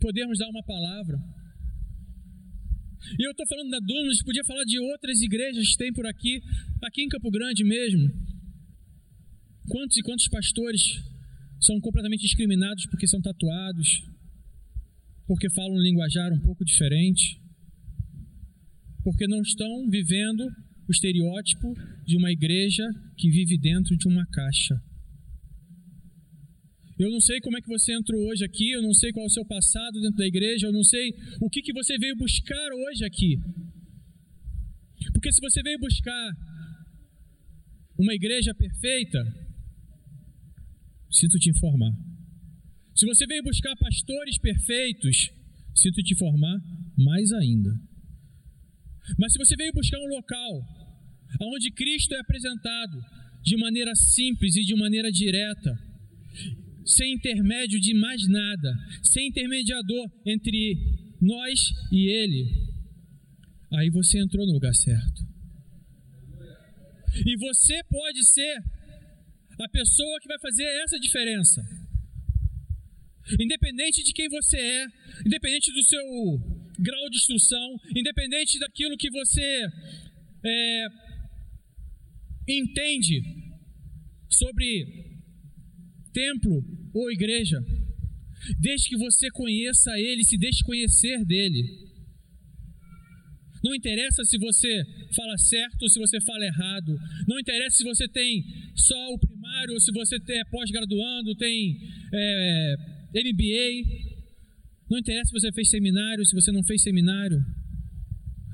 podermos 0.00 0.38
dar 0.38 0.48
uma 0.48 0.62
palavra. 0.62 1.18
E 3.18 3.26
eu 3.26 3.32
estou 3.32 3.48
falando 3.48 3.70
da 3.70 3.80
Duna, 3.80 4.10
a 4.10 4.12
gente 4.12 4.24
podia 4.24 4.44
falar 4.44 4.62
de 4.62 4.78
outras 4.78 5.20
igrejas 5.20 5.72
que 5.72 5.78
tem 5.78 5.92
por 5.92 6.06
aqui, 6.06 6.40
aqui 6.84 7.02
em 7.02 7.08
Campo 7.08 7.32
Grande 7.32 7.64
mesmo. 7.64 8.08
Quantos 9.66 9.96
e 9.96 10.02
quantos 10.02 10.28
pastores 10.28 11.02
são 11.60 11.80
completamente 11.80 12.22
discriminados 12.22 12.86
porque 12.86 13.08
são 13.08 13.20
tatuados, 13.20 14.04
porque 15.26 15.50
falam 15.50 15.74
um 15.74 15.82
linguajar 15.82 16.32
um 16.32 16.38
pouco 16.38 16.64
diferente 16.64 17.41
porque 19.02 19.26
não 19.26 19.40
estão 19.42 19.88
vivendo 19.88 20.42
o 20.88 20.90
estereótipo 20.90 21.74
de 22.04 22.16
uma 22.16 22.30
igreja 22.30 22.84
que 23.16 23.30
vive 23.30 23.58
dentro 23.58 23.96
de 23.96 24.08
uma 24.08 24.24
caixa. 24.26 24.74
Eu 26.98 27.10
não 27.10 27.20
sei 27.20 27.40
como 27.40 27.56
é 27.56 27.60
que 27.60 27.68
você 27.68 27.92
entrou 27.94 28.20
hoje 28.28 28.44
aqui, 28.44 28.70
eu 28.70 28.82
não 28.82 28.92
sei 28.94 29.12
qual 29.12 29.24
é 29.24 29.26
o 29.26 29.30
seu 29.30 29.44
passado 29.46 30.00
dentro 30.00 30.18
da 30.18 30.26
igreja, 30.26 30.66
eu 30.66 30.72
não 30.72 30.84
sei 30.84 31.10
o 31.40 31.48
que, 31.48 31.62
que 31.62 31.72
você 31.72 31.98
veio 31.98 32.16
buscar 32.16 32.68
hoje 32.72 33.04
aqui. 33.04 33.38
Porque 35.12 35.32
se 35.32 35.40
você 35.40 35.62
veio 35.62 35.78
buscar 35.78 36.32
uma 37.98 38.14
igreja 38.14 38.54
perfeita, 38.54 39.18
sinto 41.10 41.38
te 41.38 41.50
informar. 41.50 41.92
Se 42.94 43.06
você 43.06 43.26
veio 43.26 43.42
buscar 43.42 43.74
pastores 43.76 44.38
perfeitos, 44.38 45.30
sinto 45.74 46.02
te 46.02 46.14
informar 46.14 46.60
mais 46.96 47.32
ainda. 47.32 47.70
Mas 49.18 49.32
se 49.32 49.38
você 49.38 49.56
veio 49.56 49.72
buscar 49.72 49.98
um 49.98 50.14
local 50.14 50.50
onde 51.40 51.72
Cristo 51.72 52.14
é 52.14 52.20
apresentado 52.20 52.98
de 53.42 53.56
maneira 53.56 53.94
simples 53.94 54.56
e 54.56 54.64
de 54.64 54.74
maneira 54.76 55.10
direta, 55.10 55.72
sem 56.84 57.14
intermédio 57.14 57.80
de 57.80 57.94
mais 57.94 58.26
nada, 58.28 58.72
sem 59.02 59.28
intermediador 59.28 60.10
entre 60.26 60.76
nós 61.20 61.60
e 61.90 62.08
Ele, 62.08 62.44
aí 63.72 63.90
você 63.90 64.18
entrou 64.18 64.46
no 64.46 64.52
lugar 64.52 64.74
certo. 64.74 65.22
E 67.26 67.36
você 67.36 67.82
pode 67.84 68.24
ser 68.24 68.56
a 69.60 69.68
pessoa 69.68 70.20
que 70.20 70.28
vai 70.28 70.38
fazer 70.40 70.64
essa 70.82 70.98
diferença. 70.98 71.62
Independente 73.38 74.02
de 74.02 74.12
quem 74.12 74.28
você 74.28 74.58
é, 74.58 74.86
independente 75.26 75.72
do 75.72 75.82
seu 75.84 76.02
grau 76.82 77.08
de 77.08 77.16
instrução, 77.16 77.76
independente 77.96 78.58
daquilo 78.58 78.96
que 78.96 79.10
você 79.10 79.66
é, 80.44 80.86
entende 82.48 83.22
sobre 84.28 85.20
templo 86.12 86.62
ou 86.94 87.10
igreja, 87.10 87.58
desde 88.60 88.90
que 88.90 88.96
você 88.96 89.30
conheça 89.30 89.90
Ele, 89.98 90.24
se 90.24 90.36
deixe 90.36 90.64
conhecer 90.64 91.24
dele. 91.24 91.82
Não 93.64 93.74
interessa 93.74 94.24
se 94.24 94.36
você 94.38 94.84
fala 95.14 95.38
certo 95.38 95.82
ou 95.82 95.88
se 95.88 95.98
você 95.98 96.20
fala 96.20 96.44
errado. 96.44 96.98
Não 97.28 97.38
interessa 97.38 97.76
se 97.76 97.84
você 97.84 98.08
tem 98.08 98.42
só 98.74 99.14
o 99.14 99.18
primário 99.18 99.74
ou 99.74 99.80
se 99.80 99.92
você 99.92 100.16
é 100.16 100.44
pós-graduando, 100.46 101.36
tem 101.36 101.78
é, 102.12 102.74
MBA. 103.14 104.11
Não 104.92 104.98
interessa 104.98 105.30
se 105.30 105.40
você 105.40 105.50
fez 105.52 105.70
seminário, 105.70 106.22
se 106.26 106.34
você 106.34 106.52
não 106.52 106.62
fez 106.62 106.82
seminário. 106.82 107.38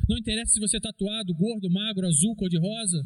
Não 0.08 0.16
interessa 0.16 0.52
se 0.52 0.60
você 0.60 0.76
é 0.76 0.80
tatuado, 0.80 1.34
gordo, 1.34 1.68
magro, 1.68 2.06
azul, 2.06 2.36
cor-de-rosa. 2.36 3.02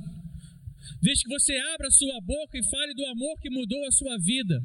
Desde 1.00 1.24
que 1.24 1.30
você 1.30 1.56
abra 1.72 1.90
sua 1.90 2.20
boca 2.20 2.58
e 2.58 2.70
fale 2.70 2.92
do 2.92 3.06
amor 3.06 3.40
que 3.40 3.48
mudou 3.48 3.86
a 3.86 3.90
sua 3.90 4.18
vida. 4.18 4.60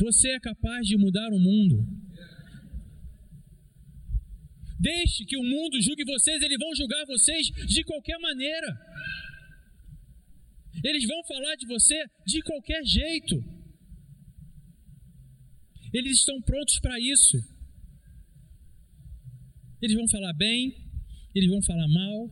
Você 0.00 0.30
é 0.30 0.40
capaz 0.40 0.86
de 0.86 0.96
mudar 0.96 1.28
o 1.28 1.38
mundo. 1.38 1.76
Deixe 4.80 5.26
que 5.26 5.36
o 5.36 5.44
mundo 5.44 5.82
julgue 5.82 6.04
vocês, 6.06 6.40
eles 6.40 6.58
vão 6.58 6.74
julgar 6.74 7.04
vocês 7.04 7.48
de 7.48 7.84
qualquer 7.84 8.18
maneira. 8.18 8.74
Eles 10.82 11.06
vão 11.06 11.22
falar 11.24 11.54
de 11.56 11.66
você 11.66 12.02
de 12.24 12.40
qualquer 12.40 12.82
jeito. 12.82 13.57
Eles 15.92 16.18
estão 16.18 16.40
prontos 16.42 16.78
para 16.80 16.98
isso. 17.00 17.38
Eles 19.80 19.96
vão 19.96 20.08
falar 20.08 20.32
bem, 20.34 20.74
eles 21.34 21.48
vão 21.48 21.62
falar 21.62 21.88
mal. 21.88 22.28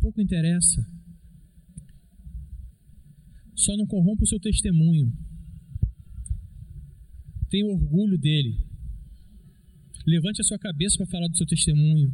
Pouco 0.00 0.20
interessa. 0.20 0.82
Só 3.54 3.76
não 3.76 3.86
corrompa 3.86 4.24
o 4.24 4.26
seu 4.26 4.40
testemunho. 4.40 5.12
Tenha 7.48 7.66
orgulho 7.66 8.18
dele. 8.18 8.66
Levante 10.06 10.40
a 10.40 10.44
sua 10.44 10.58
cabeça 10.58 10.96
para 10.98 11.06
falar 11.06 11.28
do 11.28 11.36
seu 11.36 11.46
testemunho. 11.46 12.12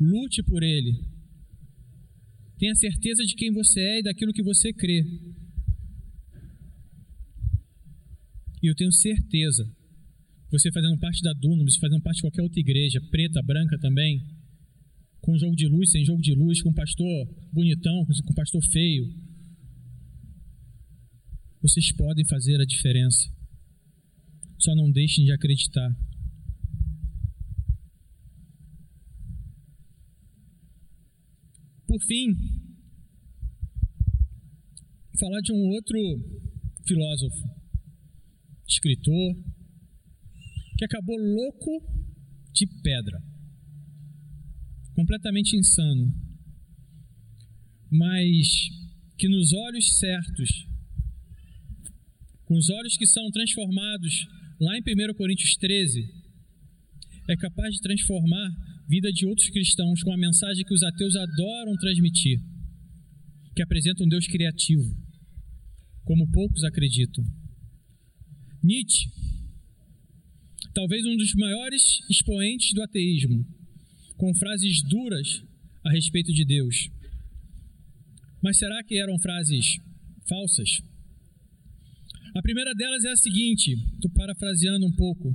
Lute 0.00 0.42
por 0.42 0.62
ele. 0.62 1.04
Tenha 2.58 2.74
certeza 2.74 3.22
de 3.24 3.34
quem 3.34 3.52
você 3.52 3.80
é 3.80 3.98
e 4.00 4.02
daquilo 4.02 4.32
que 4.32 4.42
você 4.42 4.72
crê. 4.72 5.04
E 8.62 8.68
eu 8.68 8.74
tenho 8.74 8.92
certeza, 8.92 9.68
você 10.50 10.70
fazendo 10.70 10.98
parte 10.98 11.22
da 11.22 11.32
Dunamis, 11.32 11.76
fazendo 11.76 12.02
parte 12.02 12.16
de 12.16 12.22
qualquer 12.22 12.42
outra 12.42 12.60
igreja, 12.60 13.00
preta, 13.10 13.42
branca 13.42 13.78
também, 13.78 14.22
com 15.20 15.36
jogo 15.38 15.56
de 15.56 15.66
luz, 15.66 15.90
sem 15.90 16.04
jogo 16.04 16.22
de 16.22 16.34
luz, 16.34 16.62
com 16.62 16.72
pastor 16.72 17.28
bonitão, 17.52 18.04
com 18.04 18.34
pastor 18.34 18.62
feio, 18.70 19.12
vocês 21.60 21.92
podem 21.92 22.24
fazer 22.26 22.60
a 22.60 22.64
diferença. 22.64 23.28
Só 24.58 24.74
não 24.74 24.90
deixem 24.90 25.24
de 25.24 25.32
acreditar. 25.32 25.90
por 31.92 32.00
fim, 32.06 32.34
falar 35.20 35.40
de 35.42 35.52
um 35.52 35.68
outro 35.74 35.98
filósofo, 36.86 37.61
escritor, 38.72 39.36
que 40.78 40.84
acabou 40.84 41.16
louco 41.16 41.70
de 42.52 42.66
pedra, 42.82 43.22
completamente 44.94 45.56
insano, 45.56 46.12
mas 47.90 48.68
que 49.18 49.28
nos 49.28 49.52
olhos 49.52 49.98
certos, 49.98 50.66
com 52.44 52.56
os 52.56 52.68
olhos 52.70 52.96
que 52.96 53.06
são 53.06 53.30
transformados 53.30 54.26
lá 54.60 54.76
em 54.76 54.80
1 54.80 55.14
Coríntios 55.14 55.56
13, 55.56 56.02
é 57.28 57.36
capaz 57.36 57.74
de 57.74 57.80
transformar 57.80 58.50
vida 58.88 59.10
de 59.12 59.26
outros 59.26 59.48
cristãos 59.48 60.02
com 60.02 60.12
a 60.12 60.18
mensagem 60.18 60.64
que 60.64 60.74
os 60.74 60.82
ateus 60.82 61.14
adoram 61.16 61.76
transmitir, 61.76 62.40
que 63.54 63.62
apresenta 63.62 64.04
um 64.04 64.08
Deus 64.08 64.26
criativo, 64.26 64.84
como 66.04 66.30
poucos 66.30 66.64
acreditam. 66.64 67.24
Nietzsche, 68.62 69.10
talvez 70.72 71.04
um 71.04 71.16
dos 71.16 71.34
maiores 71.34 72.00
expoentes 72.08 72.72
do 72.72 72.82
ateísmo, 72.82 73.44
com 74.16 74.32
frases 74.34 74.82
duras 74.88 75.42
a 75.84 75.90
respeito 75.90 76.32
de 76.32 76.44
Deus. 76.44 76.88
Mas 78.42 78.58
será 78.58 78.82
que 78.84 78.98
eram 78.98 79.18
frases 79.18 79.78
falsas? 80.28 80.80
A 82.34 82.42
primeira 82.42 82.72
delas 82.74 83.04
é 83.04 83.10
a 83.10 83.16
seguinte, 83.16 83.72
estou 83.94 84.10
parafraseando 84.12 84.86
um 84.86 84.92
pouco. 84.92 85.34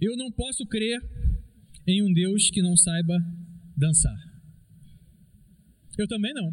Eu 0.00 0.16
não 0.16 0.30
posso 0.30 0.64
crer 0.66 1.00
em 1.86 2.02
um 2.02 2.12
Deus 2.12 2.50
que 2.50 2.62
não 2.62 2.76
saiba 2.76 3.16
dançar. 3.76 4.16
Eu 5.98 6.06
também 6.06 6.32
não. 6.34 6.52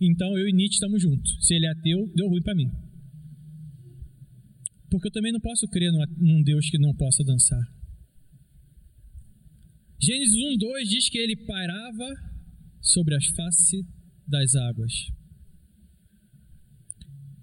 Então 0.00 0.38
eu 0.38 0.48
e 0.48 0.52
Nietzsche 0.52 0.74
estamos 0.74 1.02
juntos. 1.02 1.38
Se 1.40 1.54
ele 1.54 1.66
é 1.66 1.70
ateu, 1.70 2.06
deu 2.14 2.28
ruim 2.28 2.42
para 2.42 2.54
mim. 2.54 2.70
Porque 4.90 5.08
eu 5.08 5.12
também 5.12 5.32
não 5.32 5.40
posso 5.40 5.66
crer 5.68 5.90
num 6.16 6.42
Deus 6.42 6.70
que 6.70 6.78
não 6.78 6.94
possa 6.94 7.22
dançar. 7.24 7.62
Gênesis 10.00 10.34
1, 10.34 10.56
2 10.56 10.88
diz 10.88 11.08
que 11.10 11.18
ele 11.18 11.36
pairava 11.36 12.08
sobre 12.80 13.14
as 13.14 13.26
faces 13.26 13.84
das 14.26 14.54
águas. 14.54 14.92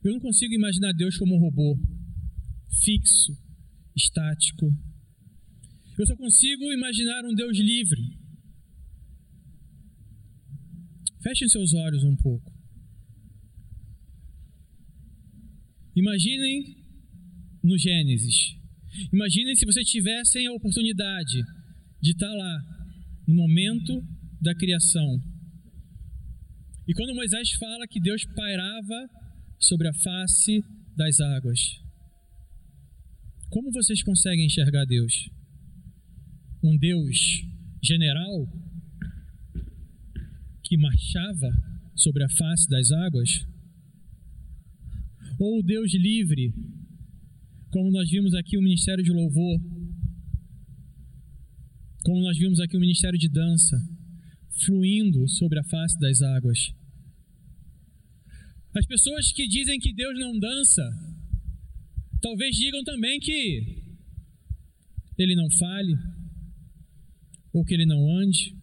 Eu 0.03 0.13
não 0.13 0.19
consigo 0.19 0.53
imaginar 0.53 0.93
Deus 0.93 1.17
como 1.17 1.35
um 1.35 1.39
robô, 1.39 1.77
fixo, 2.83 3.33
estático, 3.95 4.71
eu 5.97 6.05
só 6.05 6.15
consigo 6.17 6.73
imaginar 6.73 7.23
um 7.23 7.33
Deus 7.33 7.57
livre. 7.57 8.19
Fechem 11.23 11.47
seus 11.47 11.73
olhos 11.73 12.03
um 12.03 12.15
pouco. 12.17 12.53
Imaginem 15.95 16.84
no 17.65 17.77
Gênesis. 17.77 18.55
Imaginem 19.11 19.55
se 19.55 19.65
vocês 19.65 19.85
tivessem 19.89 20.47
a 20.47 20.53
oportunidade 20.53 21.43
de 22.01 22.11
estar 22.11 22.31
lá 22.31 22.59
no 23.27 23.35
momento 23.35 24.01
da 24.41 24.53
criação. 24.55 25.19
E 26.87 26.93
quando 26.93 27.15
Moisés 27.15 27.51
fala 27.59 27.87
que 27.87 27.99
Deus 27.99 28.23
pairava 28.35 29.09
sobre 29.59 29.87
a 29.87 29.93
face 29.93 30.63
das 30.95 31.19
águas, 31.19 31.59
como 33.49 33.71
vocês 33.71 34.03
conseguem 34.03 34.45
enxergar 34.45 34.85
Deus? 34.85 35.35
um 36.65 36.77
Deus 36.77 37.43
general 37.83 38.47
que 40.63 40.77
marchava 40.77 41.49
sobre 41.95 42.23
a 42.23 42.29
face 42.29 42.67
das 42.67 42.91
águas? 42.91 43.29
Ou 45.39 45.59
o 45.59 45.63
Deus 45.63 45.93
livre, 45.93 46.51
como 47.75 47.91
nós 47.91 48.09
vimos 48.09 48.33
aqui 48.33 48.57
o 48.57 48.61
ministério 48.61 49.03
de 49.03 49.11
louvor, 49.11 49.59
como 52.05 52.21
nós 52.21 52.37
vimos 52.37 52.57
aqui 52.61 52.77
o 52.77 52.79
ministério 52.79 53.19
de 53.19 53.27
dança, 53.27 53.75
fluindo 54.63 55.27
sobre 55.27 55.59
a 55.59 55.63
face 55.65 55.99
das 55.99 56.21
águas? 56.21 56.57
As 58.73 58.85
pessoas 58.85 59.29
que 59.33 59.45
dizem 59.45 59.77
que 59.77 59.93
Deus 59.93 60.17
não 60.17 60.39
dança, 60.39 60.83
talvez 62.21 62.55
digam 62.55 62.81
também 62.85 63.19
que 63.19 63.83
ele 65.17 65.35
não 65.35 65.49
fale, 65.59 65.93
ou 67.51 67.65
que 67.65 67.73
ele 67.73 67.85
não 67.85 68.09
ande, 68.19 68.55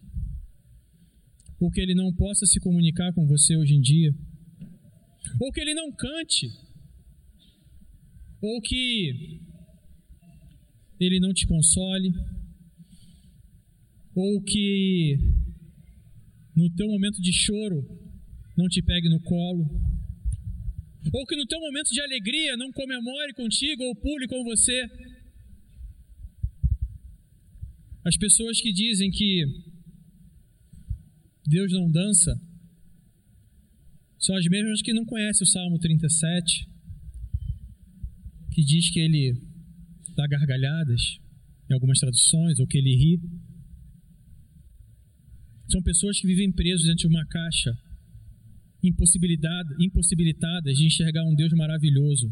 Ou 1.59 1.69
que 1.69 1.79
ele 1.79 1.93
não 1.93 2.11
possa 2.15 2.47
se 2.47 2.59
comunicar 2.59 3.13
com 3.13 3.27
você 3.27 3.55
hoje 3.55 3.75
em 3.75 3.79
dia. 3.79 4.11
Ou 5.39 5.51
que 5.51 5.61
ele 5.61 5.75
não 5.75 5.89
cante. 5.93 6.47
Ou 8.43 8.59
que 8.61 9.39
ele 10.99 11.17
não 11.21 11.31
te 11.33 11.47
console. 11.47 12.11
Ou 14.13 14.41
que 14.43 15.17
no 16.53 16.69
teu 16.75 16.87
momento 16.87 17.21
de 17.21 17.31
choro 17.31 17.81
não 18.57 18.67
te 18.67 18.81
pegue 18.81 19.07
no 19.07 19.21
colo. 19.21 19.63
Ou 21.13 21.25
que 21.25 21.37
no 21.37 21.45
teu 21.47 21.59
momento 21.61 21.89
de 21.91 22.01
alegria 22.01 22.57
não 22.57 22.69
comemore 22.73 23.33
contigo 23.33 23.81
ou 23.81 23.95
pule 23.95 24.27
com 24.27 24.43
você. 24.43 24.89
As 28.03 28.17
pessoas 28.17 28.59
que 28.59 28.73
dizem 28.73 29.09
que 29.09 29.45
Deus 31.47 31.71
não 31.71 31.89
dança 31.89 32.35
são 34.19 34.35
as 34.35 34.45
mesmas 34.47 34.81
que 34.81 34.91
não 34.91 35.05
conhecem 35.05 35.45
o 35.45 35.49
Salmo 35.49 35.79
37, 35.79 36.72
que 38.53 38.63
diz 38.63 38.89
que 38.91 38.99
ele 38.99 39.33
dá 40.15 40.27
gargalhadas, 40.27 41.01
em 41.69 41.73
algumas 41.73 41.97
traduções, 41.97 42.59
ou 42.59 42.67
que 42.67 42.77
ele 42.77 42.95
ri. 42.95 43.19
São 45.69 45.81
pessoas 45.81 46.19
que 46.19 46.27
vivem 46.27 46.51
presos 46.51 46.85
dentro 46.85 47.07
de 47.07 47.15
uma 47.15 47.25
caixa, 47.25 47.71
impossibilitadas 48.83 50.77
de 50.77 50.85
enxergar 50.85 51.23
um 51.23 51.35
Deus 51.35 51.51
maravilhoso. 51.53 52.27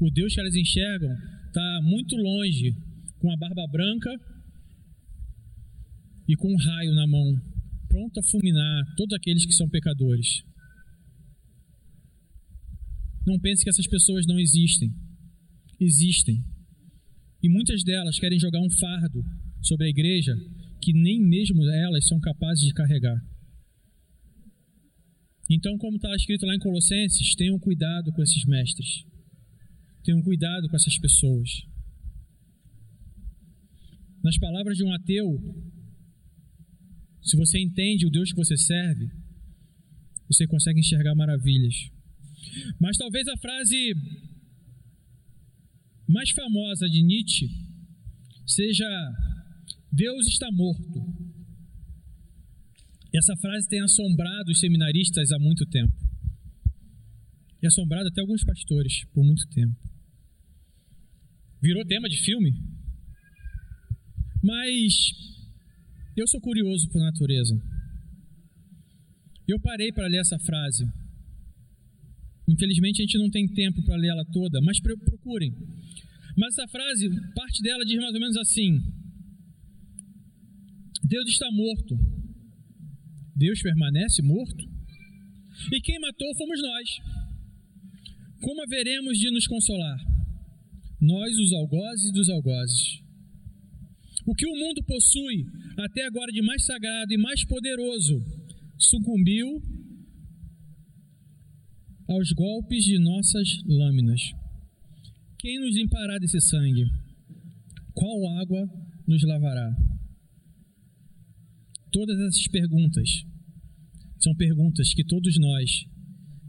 O 0.00 0.10
Deus 0.10 0.34
que 0.34 0.40
elas 0.40 0.54
enxergam 0.54 1.10
está 1.48 1.80
muito 1.82 2.14
longe, 2.14 2.76
com 3.18 3.32
a 3.32 3.36
barba 3.36 3.66
branca 3.72 4.10
e 6.28 6.36
com 6.36 6.52
um 6.52 6.56
raio 6.56 6.94
na 6.94 7.06
mão, 7.08 7.34
pronto 7.88 8.20
a 8.20 8.22
fulminar 8.22 8.94
todos 8.96 9.16
aqueles 9.16 9.44
que 9.44 9.52
são 9.52 9.68
pecadores. 9.68 10.44
Não 13.26 13.38
pense 13.40 13.64
que 13.64 13.70
essas 13.70 13.86
pessoas 13.88 14.24
não 14.26 14.38
existem. 14.38 15.07
Existem. 15.80 16.44
E 17.42 17.48
muitas 17.48 17.84
delas 17.84 18.18
querem 18.18 18.38
jogar 18.38 18.60
um 18.60 18.70
fardo 18.70 19.22
sobre 19.62 19.86
a 19.86 19.90
igreja 19.90 20.34
que 20.80 20.92
nem 20.92 21.20
mesmo 21.20 21.64
elas 21.68 22.06
são 22.06 22.18
capazes 22.20 22.64
de 22.64 22.74
carregar. 22.74 23.20
Então, 25.50 25.78
como 25.78 25.96
está 25.96 26.14
escrito 26.14 26.44
lá 26.44 26.54
em 26.54 26.58
Colossenses, 26.58 27.34
tenham 27.34 27.58
cuidado 27.58 28.12
com 28.12 28.22
esses 28.22 28.44
mestres. 28.44 29.04
Tenham 30.04 30.22
cuidado 30.22 30.68
com 30.68 30.76
essas 30.76 30.98
pessoas. 30.98 31.48
Nas 34.22 34.36
palavras 34.38 34.76
de 34.76 34.84
um 34.84 34.92
ateu, 34.92 35.26
se 37.22 37.36
você 37.36 37.58
entende 37.60 38.06
o 38.06 38.10
Deus 38.10 38.30
que 38.30 38.36
você 38.36 38.56
serve, 38.56 39.10
você 40.28 40.46
consegue 40.46 40.80
enxergar 40.80 41.14
maravilhas. 41.14 41.74
Mas 42.78 42.96
talvez 42.96 43.26
a 43.28 43.36
frase 43.38 43.94
mais 46.08 46.30
famosa 46.30 46.88
de 46.88 47.02
Nietzsche 47.02 47.46
seja: 48.46 48.88
Deus 49.92 50.26
está 50.26 50.48
morto. 50.50 51.28
Essa 53.14 53.36
frase 53.36 53.68
tem 53.68 53.80
assombrado 53.80 54.50
os 54.50 54.60
seminaristas 54.60 55.30
há 55.32 55.38
muito 55.38 55.66
tempo. 55.66 55.94
E 57.62 57.66
assombrado 57.66 58.08
até 58.08 58.20
alguns 58.20 58.44
pastores 58.44 59.04
por 59.12 59.24
muito 59.24 59.46
tempo. 59.48 59.76
Virou 61.60 61.84
tema 61.84 62.08
de 62.08 62.16
filme. 62.22 62.52
Mas 64.42 65.10
eu 66.16 66.26
sou 66.28 66.40
curioso 66.40 66.88
por 66.90 67.00
natureza. 67.00 67.54
Eu 69.48 69.58
parei 69.60 69.90
para 69.92 70.06
ler 70.06 70.20
essa 70.20 70.38
frase. 70.38 70.84
Infelizmente 72.48 73.02
a 73.02 73.04
gente 73.04 73.18
não 73.18 73.30
tem 73.30 73.46
tempo 73.46 73.82
para 73.84 73.96
ler 73.96 74.08
ela 74.08 74.24
toda, 74.32 74.60
mas 74.62 74.80
procurem. 74.80 75.52
Mas 76.34 76.56
essa 76.56 76.66
frase, 76.68 77.10
parte 77.34 77.62
dela 77.62 77.84
diz 77.84 77.96
mais 77.96 78.14
ou 78.14 78.20
menos 78.20 78.36
assim: 78.38 78.80
Deus 81.04 81.28
está 81.28 81.50
morto. 81.52 81.94
Deus 83.36 83.60
permanece 83.60 84.22
morto? 84.22 84.64
E 85.72 85.80
quem 85.80 86.00
matou 86.00 86.34
fomos 86.36 86.62
nós. 86.62 86.88
Como 88.40 88.62
haveremos 88.62 89.18
de 89.18 89.30
nos 89.30 89.46
consolar? 89.46 89.98
Nós, 91.00 91.38
os 91.38 91.52
algozes 91.52 92.12
dos 92.12 92.28
algozes. 92.28 93.00
O 94.26 94.34
que 94.34 94.46
o 94.46 94.56
mundo 94.56 94.82
possui 94.84 95.44
até 95.78 96.04
agora 96.06 96.32
de 96.32 96.42
mais 96.42 96.64
sagrado 96.64 97.12
e 97.12 97.18
mais 97.18 97.44
poderoso 97.46 98.22
sucumbiu 98.78 99.62
aos 102.08 102.32
golpes 102.32 102.84
de 102.84 102.98
nossas 102.98 103.48
lâminas. 103.66 104.20
Quem 105.38 105.60
nos 105.60 105.76
limpará 105.76 106.18
desse 106.18 106.40
sangue? 106.40 106.84
Qual 107.92 108.38
água 108.40 108.66
nos 109.06 109.22
lavará? 109.22 109.70
Todas 111.92 112.18
essas 112.18 112.48
perguntas 112.48 113.08
são 114.20 114.34
perguntas 114.34 114.92
que 114.94 115.04
todos 115.04 115.38
nós 115.38 115.70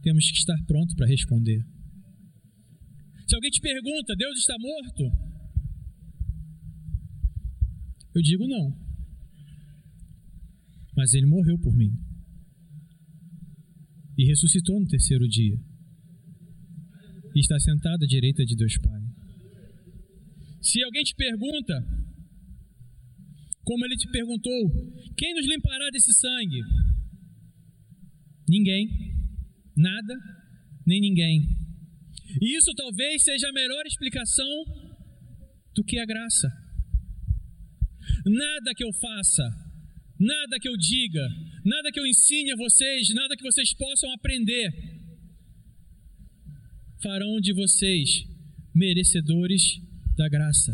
temos 0.01 0.31
que 0.31 0.37
estar 0.37 0.57
pronto 0.65 0.95
para 0.95 1.07
responder. 1.07 1.61
Se 3.27 3.35
alguém 3.35 3.51
te 3.51 3.61
pergunta, 3.61 4.15
Deus 4.15 4.39
está 4.39 4.55
morto? 4.57 5.29
Eu 8.15 8.21
digo 8.21 8.47
não. 8.47 8.75
Mas 10.95 11.13
ele 11.13 11.27
morreu 11.27 11.59
por 11.59 11.75
mim. 11.75 12.08
E 14.19 14.25
ressuscitou 14.25 14.77
no 14.77 14.85
terceiro 14.85 15.25
dia. 15.29 15.55
E 17.33 17.39
está 17.39 17.57
sentado 17.57 18.03
à 18.03 18.05
direita 18.05 18.43
de 18.43 18.53
Deus 18.53 18.77
Pai. 18.77 19.01
Se 20.61 20.83
alguém 20.83 21.03
te 21.03 21.15
pergunta, 21.15 21.73
como 23.63 23.85
ele 23.85 23.95
te 23.95 24.11
perguntou, 24.11 24.61
quem 25.15 25.33
nos 25.33 25.47
limpará 25.47 25.89
desse 25.89 26.11
sangue? 26.15 26.59
Ninguém, 28.45 28.89
nada, 29.77 30.13
nem 30.85 30.99
ninguém. 30.99 31.39
E 32.41 32.57
isso 32.57 32.73
talvez 32.75 33.23
seja 33.23 33.47
a 33.47 33.53
melhor 33.53 33.85
explicação 33.85 34.65
do 35.73 35.83
que 35.85 35.97
a 35.97 36.05
graça. 36.05 36.49
Nada 38.25 38.73
que 38.75 38.83
eu 38.83 38.91
faça, 38.99 39.43
nada 40.19 40.59
que 40.59 40.67
eu 40.67 40.75
diga, 40.75 41.25
nada 41.69 41.91
que 41.91 41.99
eu 41.99 42.07
ensine 42.07 42.51
a 42.51 42.55
vocês, 42.55 43.09
nada 43.13 43.37
que 43.37 43.43
vocês 43.43 43.73
possam 43.73 44.11
aprender, 44.13 44.73
farão 47.01 47.39
de 47.39 47.53
vocês 47.53 48.25
merecedores 48.73 49.79
da 50.17 50.27
graça. 50.27 50.73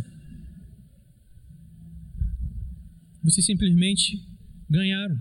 Vocês 3.22 3.46
simplesmente 3.46 4.18
ganharam. 4.70 5.18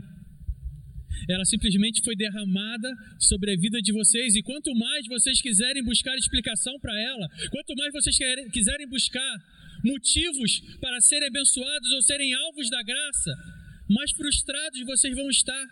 Ela 1.29 1.45
simplesmente 1.45 2.03
foi 2.05 2.15
derramada 2.15 2.91
sobre 3.19 3.53
a 3.53 3.57
vida 3.57 3.81
de 3.81 3.93
vocês, 3.93 4.37
e 4.37 4.43
quanto 4.43 4.75
mais 4.75 5.07
vocês 5.07 5.41
quiserem 5.41 5.83
buscar 5.83 6.15
explicação 6.17 6.79
para 6.81 6.95
ela, 7.01 7.29
quanto 7.51 7.75
mais 7.75 7.93
vocês 7.93 8.17
quiserem 8.53 8.89
buscar 8.89 9.35
motivos 9.83 10.61
para 10.81 11.01
serem 11.01 11.29
abençoados 11.29 11.91
ou 11.93 12.03
serem 12.03 12.33
alvos 12.35 12.71
da 12.71 12.83
graça, 12.83 13.33
mais 13.89 14.11
frustrados 14.13 14.81
vocês 14.85 15.15
vão 15.15 15.29
estar. 15.29 15.67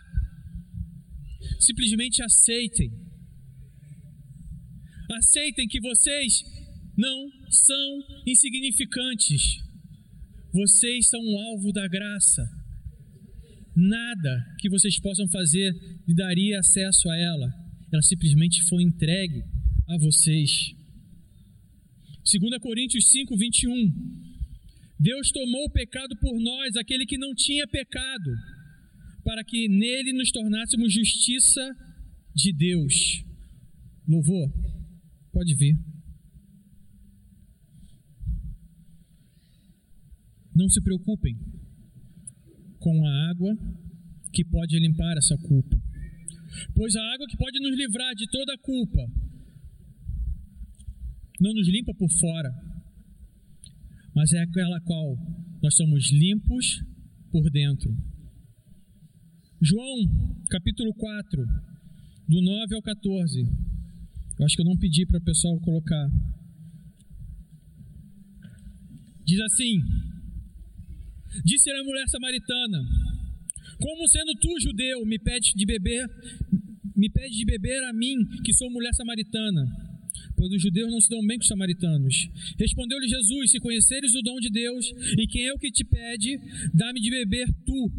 Simplesmente 1.59 2.21
aceitem. 2.21 2.91
Aceitem 5.11 5.67
que 5.67 5.79
vocês 5.81 6.43
não 6.97 7.29
são 7.49 8.03
insignificantes. 8.25 9.61
Vocês 10.53 11.09
são 11.09 11.19
um 11.19 11.39
alvo 11.39 11.71
da 11.71 11.87
graça. 11.87 12.43
Nada 13.75 14.55
que 14.59 14.69
vocês 14.69 14.99
possam 14.99 15.27
fazer 15.29 15.73
lhe 16.07 16.13
daria 16.13 16.59
acesso 16.59 17.09
a 17.09 17.17
ela. 17.17 17.51
Ela 17.91 18.01
simplesmente 18.01 18.63
foi 18.69 18.83
entregue 18.83 19.43
a 19.87 19.97
vocês. 19.97 20.73
2 22.23 22.57
Coríntios 22.61 23.09
5, 23.11 23.35
21. 23.35 24.32
Deus 25.03 25.31
tomou 25.31 25.65
o 25.65 25.69
pecado 25.69 26.15
por 26.15 26.39
nós, 26.39 26.77
aquele 26.77 27.05
que 27.05 27.17
não 27.17 27.35
tinha 27.35 27.67
pecado, 27.67 28.31
para 29.21 29.43
que 29.43 29.67
nele 29.67 30.13
nos 30.13 30.31
tornássemos 30.31 30.93
justiça 30.93 31.61
de 32.33 32.53
Deus. 32.53 33.21
Louvor, 34.07 34.49
pode 35.33 35.53
vir. 35.55 35.75
Não 40.55 40.69
se 40.69 40.81
preocupem 40.81 41.35
com 42.79 43.05
a 43.05 43.29
água 43.29 43.57
que 44.31 44.45
pode 44.45 44.79
limpar 44.79 45.17
essa 45.17 45.37
culpa, 45.37 45.75
pois 46.73 46.95
a 46.95 47.13
água 47.13 47.27
que 47.27 47.35
pode 47.35 47.59
nos 47.59 47.75
livrar 47.75 48.15
de 48.15 48.25
toda 48.31 48.53
a 48.53 48.57
culpa 48.57 49.05
não 51.41 51.53
nos 51.53 51.67
limpa 51.67 51.93
por 51.93 52.09
fora, 52.09 52.72
mas 54.15 54.31
é 54.31 54.41
aquela 54.41 54.79
qual 54.81 55.17
nós 55.61 55.75
somos 55.75 56.11
limpos 56.11 56.81
por 57.31 57.49
dentro. 57.49 57.89
João, 59.61 60.43
capítulo 60.49 60.93
4, 60.93 61.45
do 62.27 62.41
9 62.41 62.75
ao 62.75 62.81
14. 62.81 63.41
Eu 64.39 64.45
acho 64.45 64.55
que 64.55 64.61
eu 64.61 64.65
não 64.65 64.77
pedi 64.77 65.05
para 65.05 65.19
o 65.19 65.23
pessoal 65.23 65.59
colocar. 65.61 66.07
Diz 69.25 69.39
assim: 69.39 69.79
Disse-lhe 71.45 71.79
a 71.79 71.83
mulher 71.83 72.07
samaritana: 72.07 72.79
Como 73.79 74.07
sendo 74.07 74.33
tu 74.35 74.59
judeu, 74.59 75.05
me 75.05 75.17
pede 75.17 75.53
de 75.55 75.65
beber, 75.65 76.05
me 76.95 77.09
pede 77.09 77.37
de 77.37 77.45
beber 77.45 77.83
a 77.85 77.93
mim, 77.93 78.15
que 78.43 78.53
sou 78.53 78.69
mulher 78.69 78.93
samaritana? 78.93 79.92
Pois 80.35 80.51
os 80.51 80.61
judeus 80.61 80.91
não 80.91 80.99
se 80.99 81.09
dão 81.09 81.25
bem 81.25 81.37
com 81.37 81.43
os 81.43 81.47
samaritanos. 81.47 82.29
Respondeu-lhe 82.59 83.07
Jesus: 83.07 83.51
Se 83.51 83.59
conheceres 83.59 84.13
o 84.15 84.21
dom 84.21 84.39
de 84.39 84.49
Deus, 84.49 84.85
e 85.17 85.27
quem 85.27 85.45
é 85.45 85.53
o 85.53 85.59
que 85.59 85.71
te 85.71 85.83
pede, 85.83 86.39
dá-me 86.73 86.99
de 86.99 87.09
beber 87.09 87.47
tu, 87.65 87.91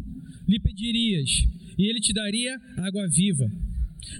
lhe 0.47 0.59
pedirias, 0.59 1.29
e 1.77 1.89
ele 1.89 1.99
te 1.99 2.13
daria 2.13 2.55
água 2.77 3.07
viva. 3.07 3.49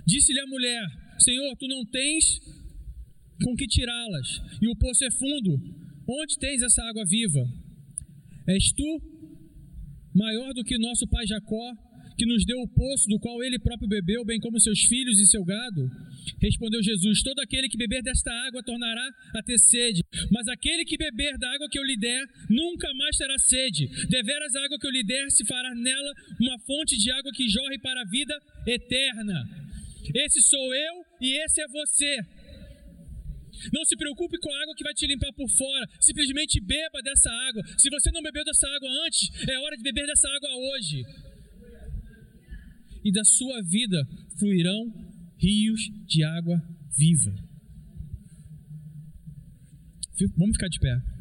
Disse-lhe 0.05 0.39
a 0.39 0.47
mulher: 0.47 0.83
Senhor, 1.19 1.55
tu 1.57 1.67
não 1.67 1.85
tens 1.85 2.39
com 3.43 3.55
que 3.55 3.67
tirá-las, 3.67 4.41
e 4.61 4.67
o 4.67 4.75
poço 4.75 5.03
é 5.03 5.11
fundo. 5.11 5.85
Onde 6.07 6.37
tens 6.37 6.61
essa 6.61 6.83
água 6.83 7.03
viva? 7.05 7.43
És 8.47 8.71
tu 8.71 9.01
maior 10.13 10.53
do 10.53 10.63
que 10.63 10.77
nosso 10.77 11.07
pai 11.07 11.25
Jacó, 11.27 11.73
que 12.17 12.25
nos 12.25 12.45
deu 12.45 12.57
o 12.59 12.67
poço 12.67 13.07
do 13.07 13.19
qual 13.19 13.43
ele 13.43 13.59
próprio 13.59 13.87
bebeu, 13.87 14.23
bem 14.25 14.39
como 14.39 14.59
seus 14.59 14.81
filhos 14.81 15.19
e 15.19 15.25
seu 15.27 15.43
gado? 15.43 15.89
Respondeu 16.41 16.81
Jesus: 16.81 17.21
Todo 17.21 17.39
aquele 17.39 17.67
que 17.67 17.77
beber 17.77 18.01
desta 18.01 18.31
água 18.47 18.63
tornará 18.63 19.07
a 19.35 19.43
ter 19.43 19.57
sede, 19.59 20.01
mas 20.31 20.47
aquele 20.47 20.85
que 20.85 20.97
beber 20.97 21.37
da 21.37 21.51
água 21.53 21.67
que 21.69 21.77
eu 21.77 21.83
lhe 21.83 21.97
der 21.97 22.25
nunca 22.49 22.93
mais 22.93 23.17
terá 23.17 23.37
sede. 23.37 23.87
Deveras 24.09 24.55
a 24.55 24.63
água 24.65 24.79
que 24.79 24.87
eu 24.87 24.91
lhe 24.91 25.03
der 25.03 25.29
se 25.29 25.45
fará 25.45 25.73
nela 25.75 26.13
uma 26.39 26.59
fonte 26.59 26.97
de 26.97 27.11
água 27.11 27.31
que 27.33 27.49
jorre 27.49 27.77
para 27.79 28.01
a 28.01 28.05
vida 28.05 28.35
eterna. 28.67 29.43
Esse 30.13 30.41
sou 30.41 30.73
eu 30.73 30.93
e 31.21 31.37
esse 31.43 31.61
é 31.61 31.67
você. 31.67 32.17
Não 33.73 33.83
se 33.85 33.95
preocupe 33.95 34.37
com 34.37 34.51
a 34.51 34.61
água 34.61 34.75
que 34.75 34.83
vai 34.83 34.93
te 34.93 35.07
limpar 35.07 35.31
por 35.33 35.49
fora. 35.49 35.87
Simplesmente 35.99 36.61
beba 36.61 37.01
dessa 37.01 37.31
água. 37.31 37.63
Se 37.77 37.89
você 37.89 38.11
não 38.11 38.21
bebeu 38.21 38.43
dessa 38.43 38.67
água 38.67 38.89
antes, 39.05 39.29
é 39.49 39.59
hora 39.59 39.75
de 39.75 39.83
beber 39.83 40.05
dessa 40.05 40.29
água 40.29 40.49
hoje. 40.55 41.03
E 43.05 43.11
da 43.11 43.23
sua 43.23 43.61
vida 43.61 44.03
fluirão 44.39 44.91
rios 45.37 45.79
de 46.07 46.23
água 46.23 46.59
viva. 46.97 47.35
Vamos 50.35 50.55
ficar 50.55 50.69
de 50.69 50.79
pé. 50.79 51.15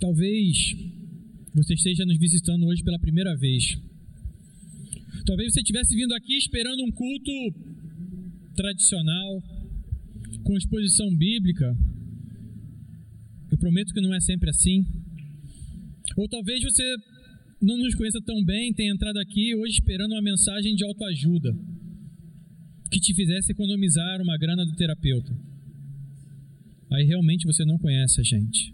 Talvez 0.00 0.76
você 1.52 1.74
esteja 1.74 2.06
nos 2.06 2.16
visitando 2.16 2.64
hoje 2.66 2.82
pela 2.82 2.98
primeira 3.00 3.36
vez. 3.36 3.76
Talvez 5.26 5.52
você 5.52 5.60
estivesse 5.60 5.94
vindo 5.94 6.14
aqui 6.14 6.38
esperando 6.38 6.84
um 6.84 6.90
culto 6.90 7.32
tradicional, 8.54 9.42
com 10.48 10.56
exposição 10.56 11.06
bíblica. 11.14 11.76
Eu 13.52 13.58
prometo 13.58 13.92
que 13.92 14.00
não 14.00 14.14
é 14.14 14.20
sempre 14.20 14.48
assim. 14.48 14.82
Ou 16.16 16.26
talvez 16.26 16.62
você 16.62 16.82
não 17.60 17.76
nos 17.76 17.94
conheça 17.94 18.18
tão 18.24 18.42
bem, 18.44 18.72
tenha 18.72 18.94
entrado 18.94 19.18
aqui 19.18 19.54
hoje 19.54 19.74
esperando 19.74 20.12
uma 20.12 20.22
mensagem 20.22 20.74
de 20.74 20.84
autoajuda 20.86 21.52
que 22.90 22.98
te 22.98 23.14
fizesse 23.14 23.52
economizar 23.52 24.22
uma 24.22 24.38
grana 24.38 24.64
do 24.64 24.74
terapeuta. 24.74 25.36
Aí 26.92 27.04
realmente 27.04 27.44
você 27.44 27.62
não 27.66 27.76
conhece 27.76 28.18
a 28.18 28.24
gente. 28.24 28.72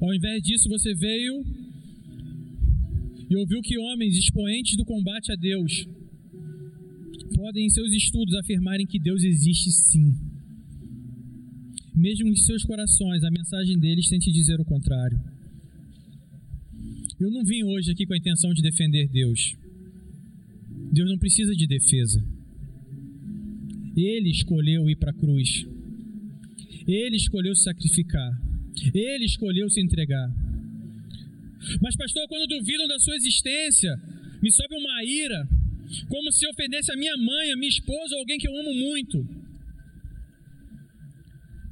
Ao 0.00 0.14
invés 0.14 0.40
disso, 0.40 0.68
você 0.68 0.94
veio 0.94 1.34
e 3.28 3.36
ouviu 3.36 3.60
que 3.60 3.76
homens 3.76 4.16
expoentes 4.16 4.76
do 4.76 4.84
combate 4.84 5.32
a 5.32 5.34
Deus 5.34 5.84
podem, 7.34 7.66
em 7.66 7.70
seus 7.70 7.92
estudos, 7.92 8.34
afirmarem 8.34 8.86
que 8.86 8.98
Deus 8.98 9.22
existe 9.24 9.70
sim. 9.70 10.14
Mesmo 11.94 12.28
em 12.28 12.36
seus 12.36 12.64
corações, 12.64 13.24
a 13.24 13.30
mensagem 13.30 13.78
deles 13.78 14.08
tente 14.08 14.30
dizer 14.32 14.60
o 14.60 14.64
contrário. 14.64 15.20
Eu 17.20 17.30
não 17.30 17.44
vim 17.44 17.62
hoje 17.64 17.90
aqui 17.90 18.06
com 18.06 18.14
a 18.14 18.16
intenção 18.16 18.52
de 18.54 18.62
defender 18.62 19.08
Deus. 19.08 19.54
Deus 20.92 21.10
não 21.10 21.18
precisa 21.18 21.54
de 21.54 21.66
defesa. 21.66 22.24
Ele 23.96 24.30
escolheu 24.30 24.88
ir 24.88 24.96
para 24.96 25.10
a 25.10 25.14
cruz. 25.14 25.66
Ele 26.86 27.16
escolheu 27.16 27.54
se 27.54 27.64
sacrificar. 27.64 28.30
Ele 28.94 29.24
escolheu 29.24 29.68
se 29.68 29.80
entregar. 29.80 30.28
Mas, 31.82 31.94
pastor, 31.96 32.26
quando 32.28 32.48
duvidam 32.48 32.88
da 32.88 32.98
sua 32.98 33.16
existência, 33.16 33.94
me 34.42 34.50
sobe 34.50 34.74
uma 34.74 35.04
ira, 35.04 35.48
como 36.08 36.32
se 36.32 36.46
ofendesse 36.48 36.92
a 36.92 36.96
minha 36.96 37.16
mãe, 37.16 37.52
a 37.52 37.56
minha 37.56 37.68
esposa 37.68 38.14
ou 38.14 38.20
alguém 38.20 38.38
que 38.38 38.48
eu 38.48 38.56
amo 38.56 38.74
muito. 38.74 39.18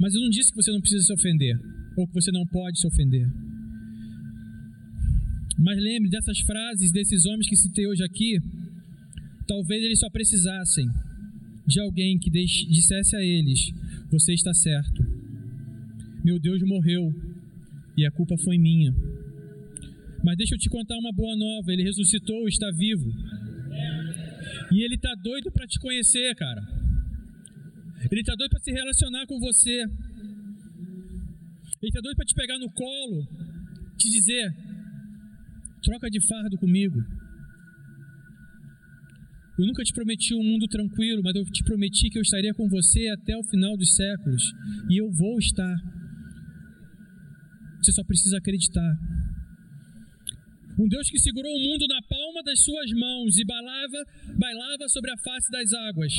Mas 0.00 0.14
eu 0.14 0.20
não 0.20 0.30
disse 0.30 0.50
que 0.50 0.56
você 0.56 0.70
não 0.70 0.80
precisa 0.80 1.04
se 1.04 1.12
ofender, 1.12 1.56
ou 1.96 2.06
que 2.06 2.14
você 2.14 2.30
não 2.30 2.46
pode 2.46 2.78
se 2.80 2.86
ofender. 2.86 3.26
Mas 5.58 5.76
lembre 5.82 6.08
dessas 6.08 6.38
frases 6.40 6.92
desses 6.92 7.26
homens 7.26 7.48
que 7.48 7.56
citei 7.56 7.86
hoje 7.86 8.04
aqui, 8.04 8.38
talvez 9.46 9.82
eles 9.82 9.98
só 9.98 10.08
precisassem 10.08 10.86
de 11.66 11.80
alguém 11.80 12.18
que 12.18 12.30
dissesse 12.30 13.16
a 13.16 13.20
eles: 13.20 13.72
Você 14.10 14.32
está 14.34 14.54
certo 14.54 15.18
meu 16.28 16.38
Deus 16.38 16.60
morreu 16.62 17.10
e 17.96 18.04
a 18.04 18.10
culpa 18.10 18.36
foi 18.44 18.58
minha. 18.58 18.92
Mas 20.22 20.36
deixa 20.36 20.54
eu 20.54 20.58
te 20.58 20.68
contar 20.68 20.98
uma 20.98 21.12
boa 21.12 21.34
nova: 21.36 21.72
ele 21.72 21.84
ressuscitou, 21.84 22.46
está 22.48 22.70
vivo. 22.76 23.10
E 24.70 24.82
ele 24.84 24.96
está 24.96 25.14
doido 25.22 25.50
para 25.50 25.66
te 25.66 25.78
conhecer, 25.78 26.34
cara. 26.36 26.62
Ele 28.10 28.20
está 28.20 28.34
doido 28.34 28.50
para 28.50 28.60
se 28.60 28.72
relacionar 28.72 29.26
com 29.26 29.38
você. 29.38 29.82
Ele 31.80 31.88
está 31.90 32.00
doido 32.00 32.16
para 32.16 32.26
te 32.26 32.34
pegar 32.34 32.58
no 32.58 32.70
colo, 32.70 33.26
te 33.96 34.10
dizer: 34.10 34.54
troca 35.82 36.10
de 36.10 36.20
fardo 36.26 36.58
comigo. 36.58 36.98
Eu 39.58 39.66
nunca 39.66 39.82
te 39.82 39.92
prometi 39.92 40.34
um 40.34 40.44
mundo 40.44 40.68
tranquilo, 40.68 41.20
mas 41.22 41.34
eu 41.34 41.44
te 41.44 41.64
prometi 41.64 42.08
que 42.10 42.18
eu 42.18 42.22
estaria 42.22 42.54
com 42.54 42.68
você 42.68 43.08
até 43.08 43.36
o 43.36 43.42
final 43.42 43.76
dos 43.76 43.94
séculos. 43.96 44.42
E 44.88 45.00
eu 45.00 45.10
vou 45.10 45.38
estar. 45.38 45.76
Você 47.82 47.90
só 47.92 48.04
precisa 48.04 48.38
acreditar. 48.38 48.96
Um 50.78 50.86
Deus 50.86 51.10
que 51.10 51.18
segurou 51.18 51.50
o 51.50 51.60
mundo 51.60 51.86
na 51.88 52.00
palma 52.28 52.42
das 52.42 52.60
suas 52.60 52.90
mãos 52.92 53.38
e 53.38 53.44
bailava, 53.44 54.04
bailava 54.38 54.88
sobre 54.88 55.10
a 55.10 55.16
face 55.16 55.50
das 55.50 55.72
águas, 55.72 56.12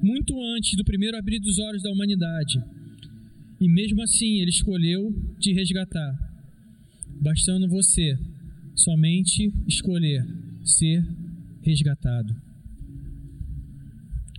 muito 0.00 0.40
antes 0.54 0.76
do 0.76 0.84
primeiro 0.84 1.16
abrir 1.16 1.40
dos 1.40 1.58
olhos 1.58 1.82
da 1.82 1.90
humanidade. 1.90 2.62
E 3.60 3.68
mesmo 3.68 4.00
assim, 4.02 4.38
Ele 4.40 4.50
escolheu 4.50 5.12
te 5.40 5.52
resgatar, 5.52 6.14
bastando 7.20 7.68
você 7.68 8.16
somente 8.76 9.52
escolher 9.66 10.24
ser 10.64 11.04
resgatado. 11.62 12.32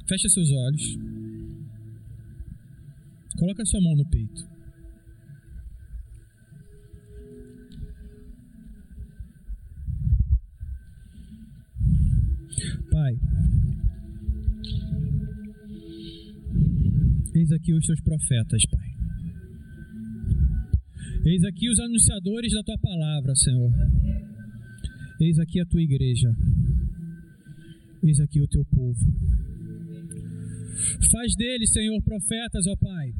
Feche 0.07 0.29
seus 0.29 0.49
olhos. 0.49 0.97
Coloca 3.37 3.65
sua 3.65 3.81
mão 3.81 3.95
no 3.95 4.09
peito. 4.09 4.47
Pai, 12.91 13.13
eis 17.35 17.51
aqui 17.51 17.73
os 17.73 17.85
teus 17.85 18.01
profetas, 18.01 18.63
Pai. 18.71 18.89
Eis 21.25 21.43
aqui 21.43 21.69
os 21.69 21.79
anunciadores 21.79 22.53
da 22.53 22.63
tua 22.63 22.77
palavra, 22.77 23.35
Senhor. 23.35 23.71
Eis 25.21 25.37
aqui 25.37 25.59
a 25.59 25.65
tua 25.65 25.81
igreja. 25.81 26.29
Eis 28.01 28.19
aqui 28.19 28.41
o 28.41 28.47
teu 28.47 28.63
povo. 28.65 28.99
Faz 31.11 31.35
deles, 31.35 31.71
Senhor, 31.71 32.01
profetas, 32.03 32.65
ó 32.67 32.75
Pai. 32.77 33.13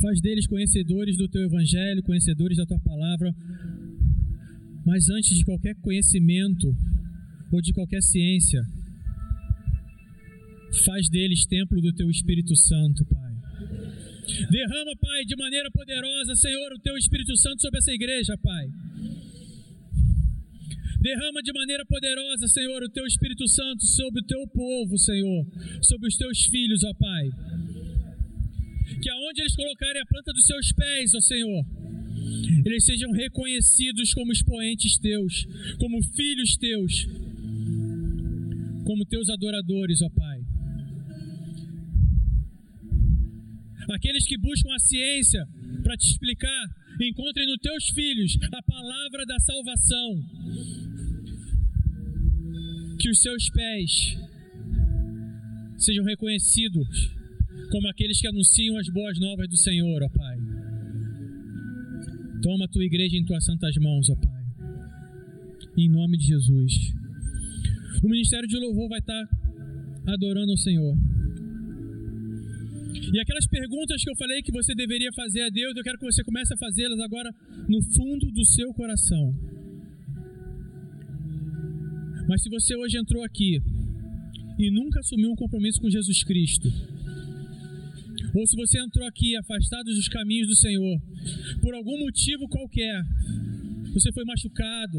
Faz 0.00 0.20
deles 0.20 0.46
conhecedores 0.46 1.16
do 1.16 1.28
teu 1.28 1.42
evangelho, 1.42 2.02
conhecedores 2.02 2.56
da 2.56 2.66
tua 2.66 2.78
palavra, 2.80 3.34
mas 4.86 5.08
antes 5.10 5.36
de 5.36 5.44
qualquer 5.44 5.74
conhecimento 5.82 6.68
ou 7.50 7.60
de 7.60 7.72
qualquer 7.72 8.00
ciência, 8.00 8.62
faz 10.84 11.08
deles 11.08 11.44
templo 11.44 11.80
do 11.80 11.92
teu 11.92 12.08
Espírito 12.08 12.54
Santo, 12.54 13.04
Pai. 13.06 13.34
Derrama, 14.48 14.94
Pai, 15.00 15.24
de 15.24 15.36
maneira 15.36 15.70
poderosa, 15.72 16.36
Senhor, 16.36 16.72
o 16.72 16.78
teu 16.78 16.96
Espírito 16.96 17.36
Santo 17.36 17.62
sobre 17.62 17.78
essa 17.78 17.92
igreja, 17.92 18.38
Pai. 18.38 18.66
Derrama 21.00 21.42
de 21.42 21.52
maneira 21.52 21.84
poderosa, 21.86 22.46
Senhor, 22.46 22.82
o 22.82 22.88
teu 22.88 23.06
Espírito 23.06 23.46
Santo 23.48 23.84
sobre 23.86 24.20
o 24.20 24.24
teu 24.24 24.46
povo, 24.48 24.98
Senhor, 24.98 25.46
sobre 25.82 26.08
os 26.08 26.16
teus 26.16 26.44
filhos, 26.44 26.84
ó 26.84 26.94
Pai. 26.94 27.30
Que 29.02 29.10
aonde 29.10 29.40
eles 29.40 29.56
colocarem 29.56 30.00
a 30.00 30.06
planta 30.06 30.32
dos 30.32 30.46
seus 30.46 30.72
pés, 30.72 31.12
ó 31.14 31.20
Senhor, 31.20 31.64
eles 32.64 32.84
sejam 32.84 33.10
reconhecidos 33.12 34.12
como 34.12 34.32
expoentes 34.32 34.98
teus, 34.98 35.46
como 35.78 36.02
filhos 36.02 36.56
teus, 36.56 37.06
como 38.84 39.04
teus 39.06 39.28
adoradores, 39.28 40.02
ó 40.02 40.10
Pai. 40.10 40.40
Aqueles 43.90 44.26
que 44.26 44.36
buscam 44.38 44.74
a 44.74 44.78
ciência 44.78 45.46
para 45.82 45.96
te 45.96 46.10
explicar, 46.10 46.64
encontrem 47.00 47.46
nos 47.46 47.58
teus 47.58 47.88
filhos 47.90 48.36
a 48.52 48.62
palavra 48.62 49.24
da 49.24 49.38
salvação. 49.38 50.24
Que 52.98 53.10
os 53.10 53.20
seus 53.20 53.48
pés 53.50 54.18
sejam 55.78 56.04
reconhecidos 56.04 57.14
como 57.70 57.88
aqueles 57.88 58.20
que 58.20 58.26
anunciam 58.26 58.76
as 58.78 58.88
boas 58.88 59.18
novas 59.20 59.48
do 59.48 59.56
Senhor, 59.56 60.02
ó 60.02 60.08
Pai. 60.08 60.65
Toma 62.46 62.64
a 62.64 62.68
tua 62.68 62.84
igreja 62.84 63.16
em 63.18 63.24
tuas 63.24 63.44
santas 63.44 63.74
mãos, 63.82 64.08
ó 64.08 64.14
Pai. 64.14 64.44
Em 65.76 65.90
nome 65.90 66.16
de 66.16 66.26
Jesus. 66.26 66.94
O 68.04 68.08
ministério 68.08 68.46
de 68.46 68.56
louvor 68.56 68.88
vai 68.88 69.00
estar 69.00 69.28
adorando 70.06 70.52
o 70.52 70.56
Senhor. 70.56 70.94
E 73.12 73.20
aquelas 73.20 73.48
perguntas 73.48 74.00
que 74.00 74.10
eu 74.10 74.14
falei 74.14 74.42
que 74.42 74.52
você 74.52 74.76
deveria 74.76 75.10
fazer 75.16 75.42
a 75.42 75.48
Deus, 75.48 75.74
eu 75.76 75.82
quero 75.82 75.98
que 75.98 76.04
você 76.04 76.22
comece 76.22 76.54
a 76.54 76.56
fazê-las 76.56 77.00
agora 77.00 77.34
no 77.68 77.82
fundo 77.82 78.30
do 78.30 78.44
seu 78.44 78.72
coração. 78.74 79.34
Mas 82.28 82.44
se 82.44 82.48
você 82.48 82.76
hoje 82.76 82.96
entrou 82.96 83.24
aqui 83.24 83.58
e 84.56 84.70
nunca 84.70 85.00
assumiu 85.00 85.32
um 85.32 85.34
compromisso 85.34 85.80
com 85.80 85.90
Jesus 85.90 86.22
Cristo, 86.22 86.68
ou 88.36 88.46
se 88.46 88.54
você 88.54 88.78
entrou 88.78 89.06
aqui 89.06 89.34
afastado 89.36 89.86
dos 89.86 90.08
caminhos 90.08 90.48
do 90.48 90.56
Senhor, 90.56 91.00
por 91.62 91.74
algum 91.74 91.98
motivo 91.98 92.46
qualquer, 92.48 93.02
você 93.94 94.12
foi 94.12 94.24
machucado, 94.24 94.98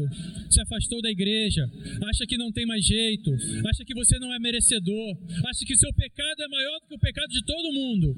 se 0.50 0.60
afastou 0.60 1.00
da 1.00 1.08
igreja, 1.08 1.62
acha 2.10 2.26
que 2.26 2.36
não 2.36 2.50
tem 2.50 2.66
mais 2.66 2.84
jeito, 2.84 3.30
acha 3.68 3.84
que 3.84 3.94
você 3.94 4.18
não 4.18 4.34
é 4.34 4.40
merecedor, 4.40 5.16
acha 5.46 5.64
que 5.64 5.76
seu 5.76 5.92
pecado 5.94 6.42
é 6.42 6.48
maior 6.48 6.80
do 6.80 6.88
que 6.88 6.94
o 6.96 6.98
pecado 6.98 7.28
de 7.28 7.44
todo 7.44 7.72
mundo. 7.72 8.16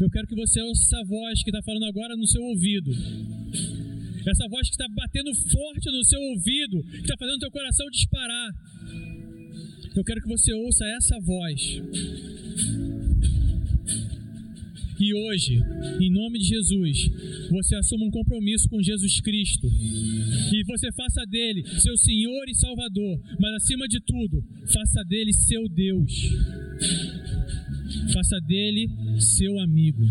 Eu 0.00 0.08
quero 0.10 0.28
que 0.28 0.36
você 0.36 0.62
ouça 0.62 0.82
essa 0.82 1.04
voz 1.04 1.42
que 1.42 1.50
está 1.50 1.62
falando 1.62 1.84
agora 1.84 2.16
no 2.16 2.26
seu 2.26 2.40
ouvido. 2.40 2.90
Essa 4.26 4.48
voz 4.48 4.68
que 4.68 4.74
está 4.74 4.86
batendo 4.88 5.34
forte 5.34 5.90
no 5.90 6.04
seu 6.04 6.20
ouvido, 6.20 6.82
que 6.84 7.00
está 7.00 7.16
fazendo 7.18 7.36
o 7.36 7.40
teu 7.40 7.50
coração 7.50 7.86
disparar. 7.90 8.50
Eu 9.96 10.04
quero 10.04 10.20
que 10.20 10.28
você 10.28 10.52
ouça 10.54 10.84
essa 10.96 11.18
voz. 11.20 11.82
E 15.00 15.14
hoje, 15.14 15.58
em 15.98 16.12
nome 16.12 16.38
de 16.38 16.44
Jesus, 16.44 17.10
você 17.50 17.74
assuma 17.74 18.04
um 18.04 18.10
compromisso 18.10 18.68
com 18.68 18.82
Jesus 18.82 19.20
Cristo. 19.20 19.66
E 19.66 20.62
você 20.66 20.92
faça 20.92 21.24
dele 21.26 21.64
seu 21.80 21.96
Senhor 21.96 22.44
e 22.48 22.54
Salvador, 22.54 23.18
mas 23.38 23.54
acima 23.54 23.88
de 23.88 23.98
tudo, 24.00 24.44
faça 24.70 25.02
dele 25.04 25.32
seu 25.32 25.66
Deus, 25.70 26.12
faça 28.12 28.38
dele 28.46 28.88
seu 29.18 29.58
amigo. 29.60 30.02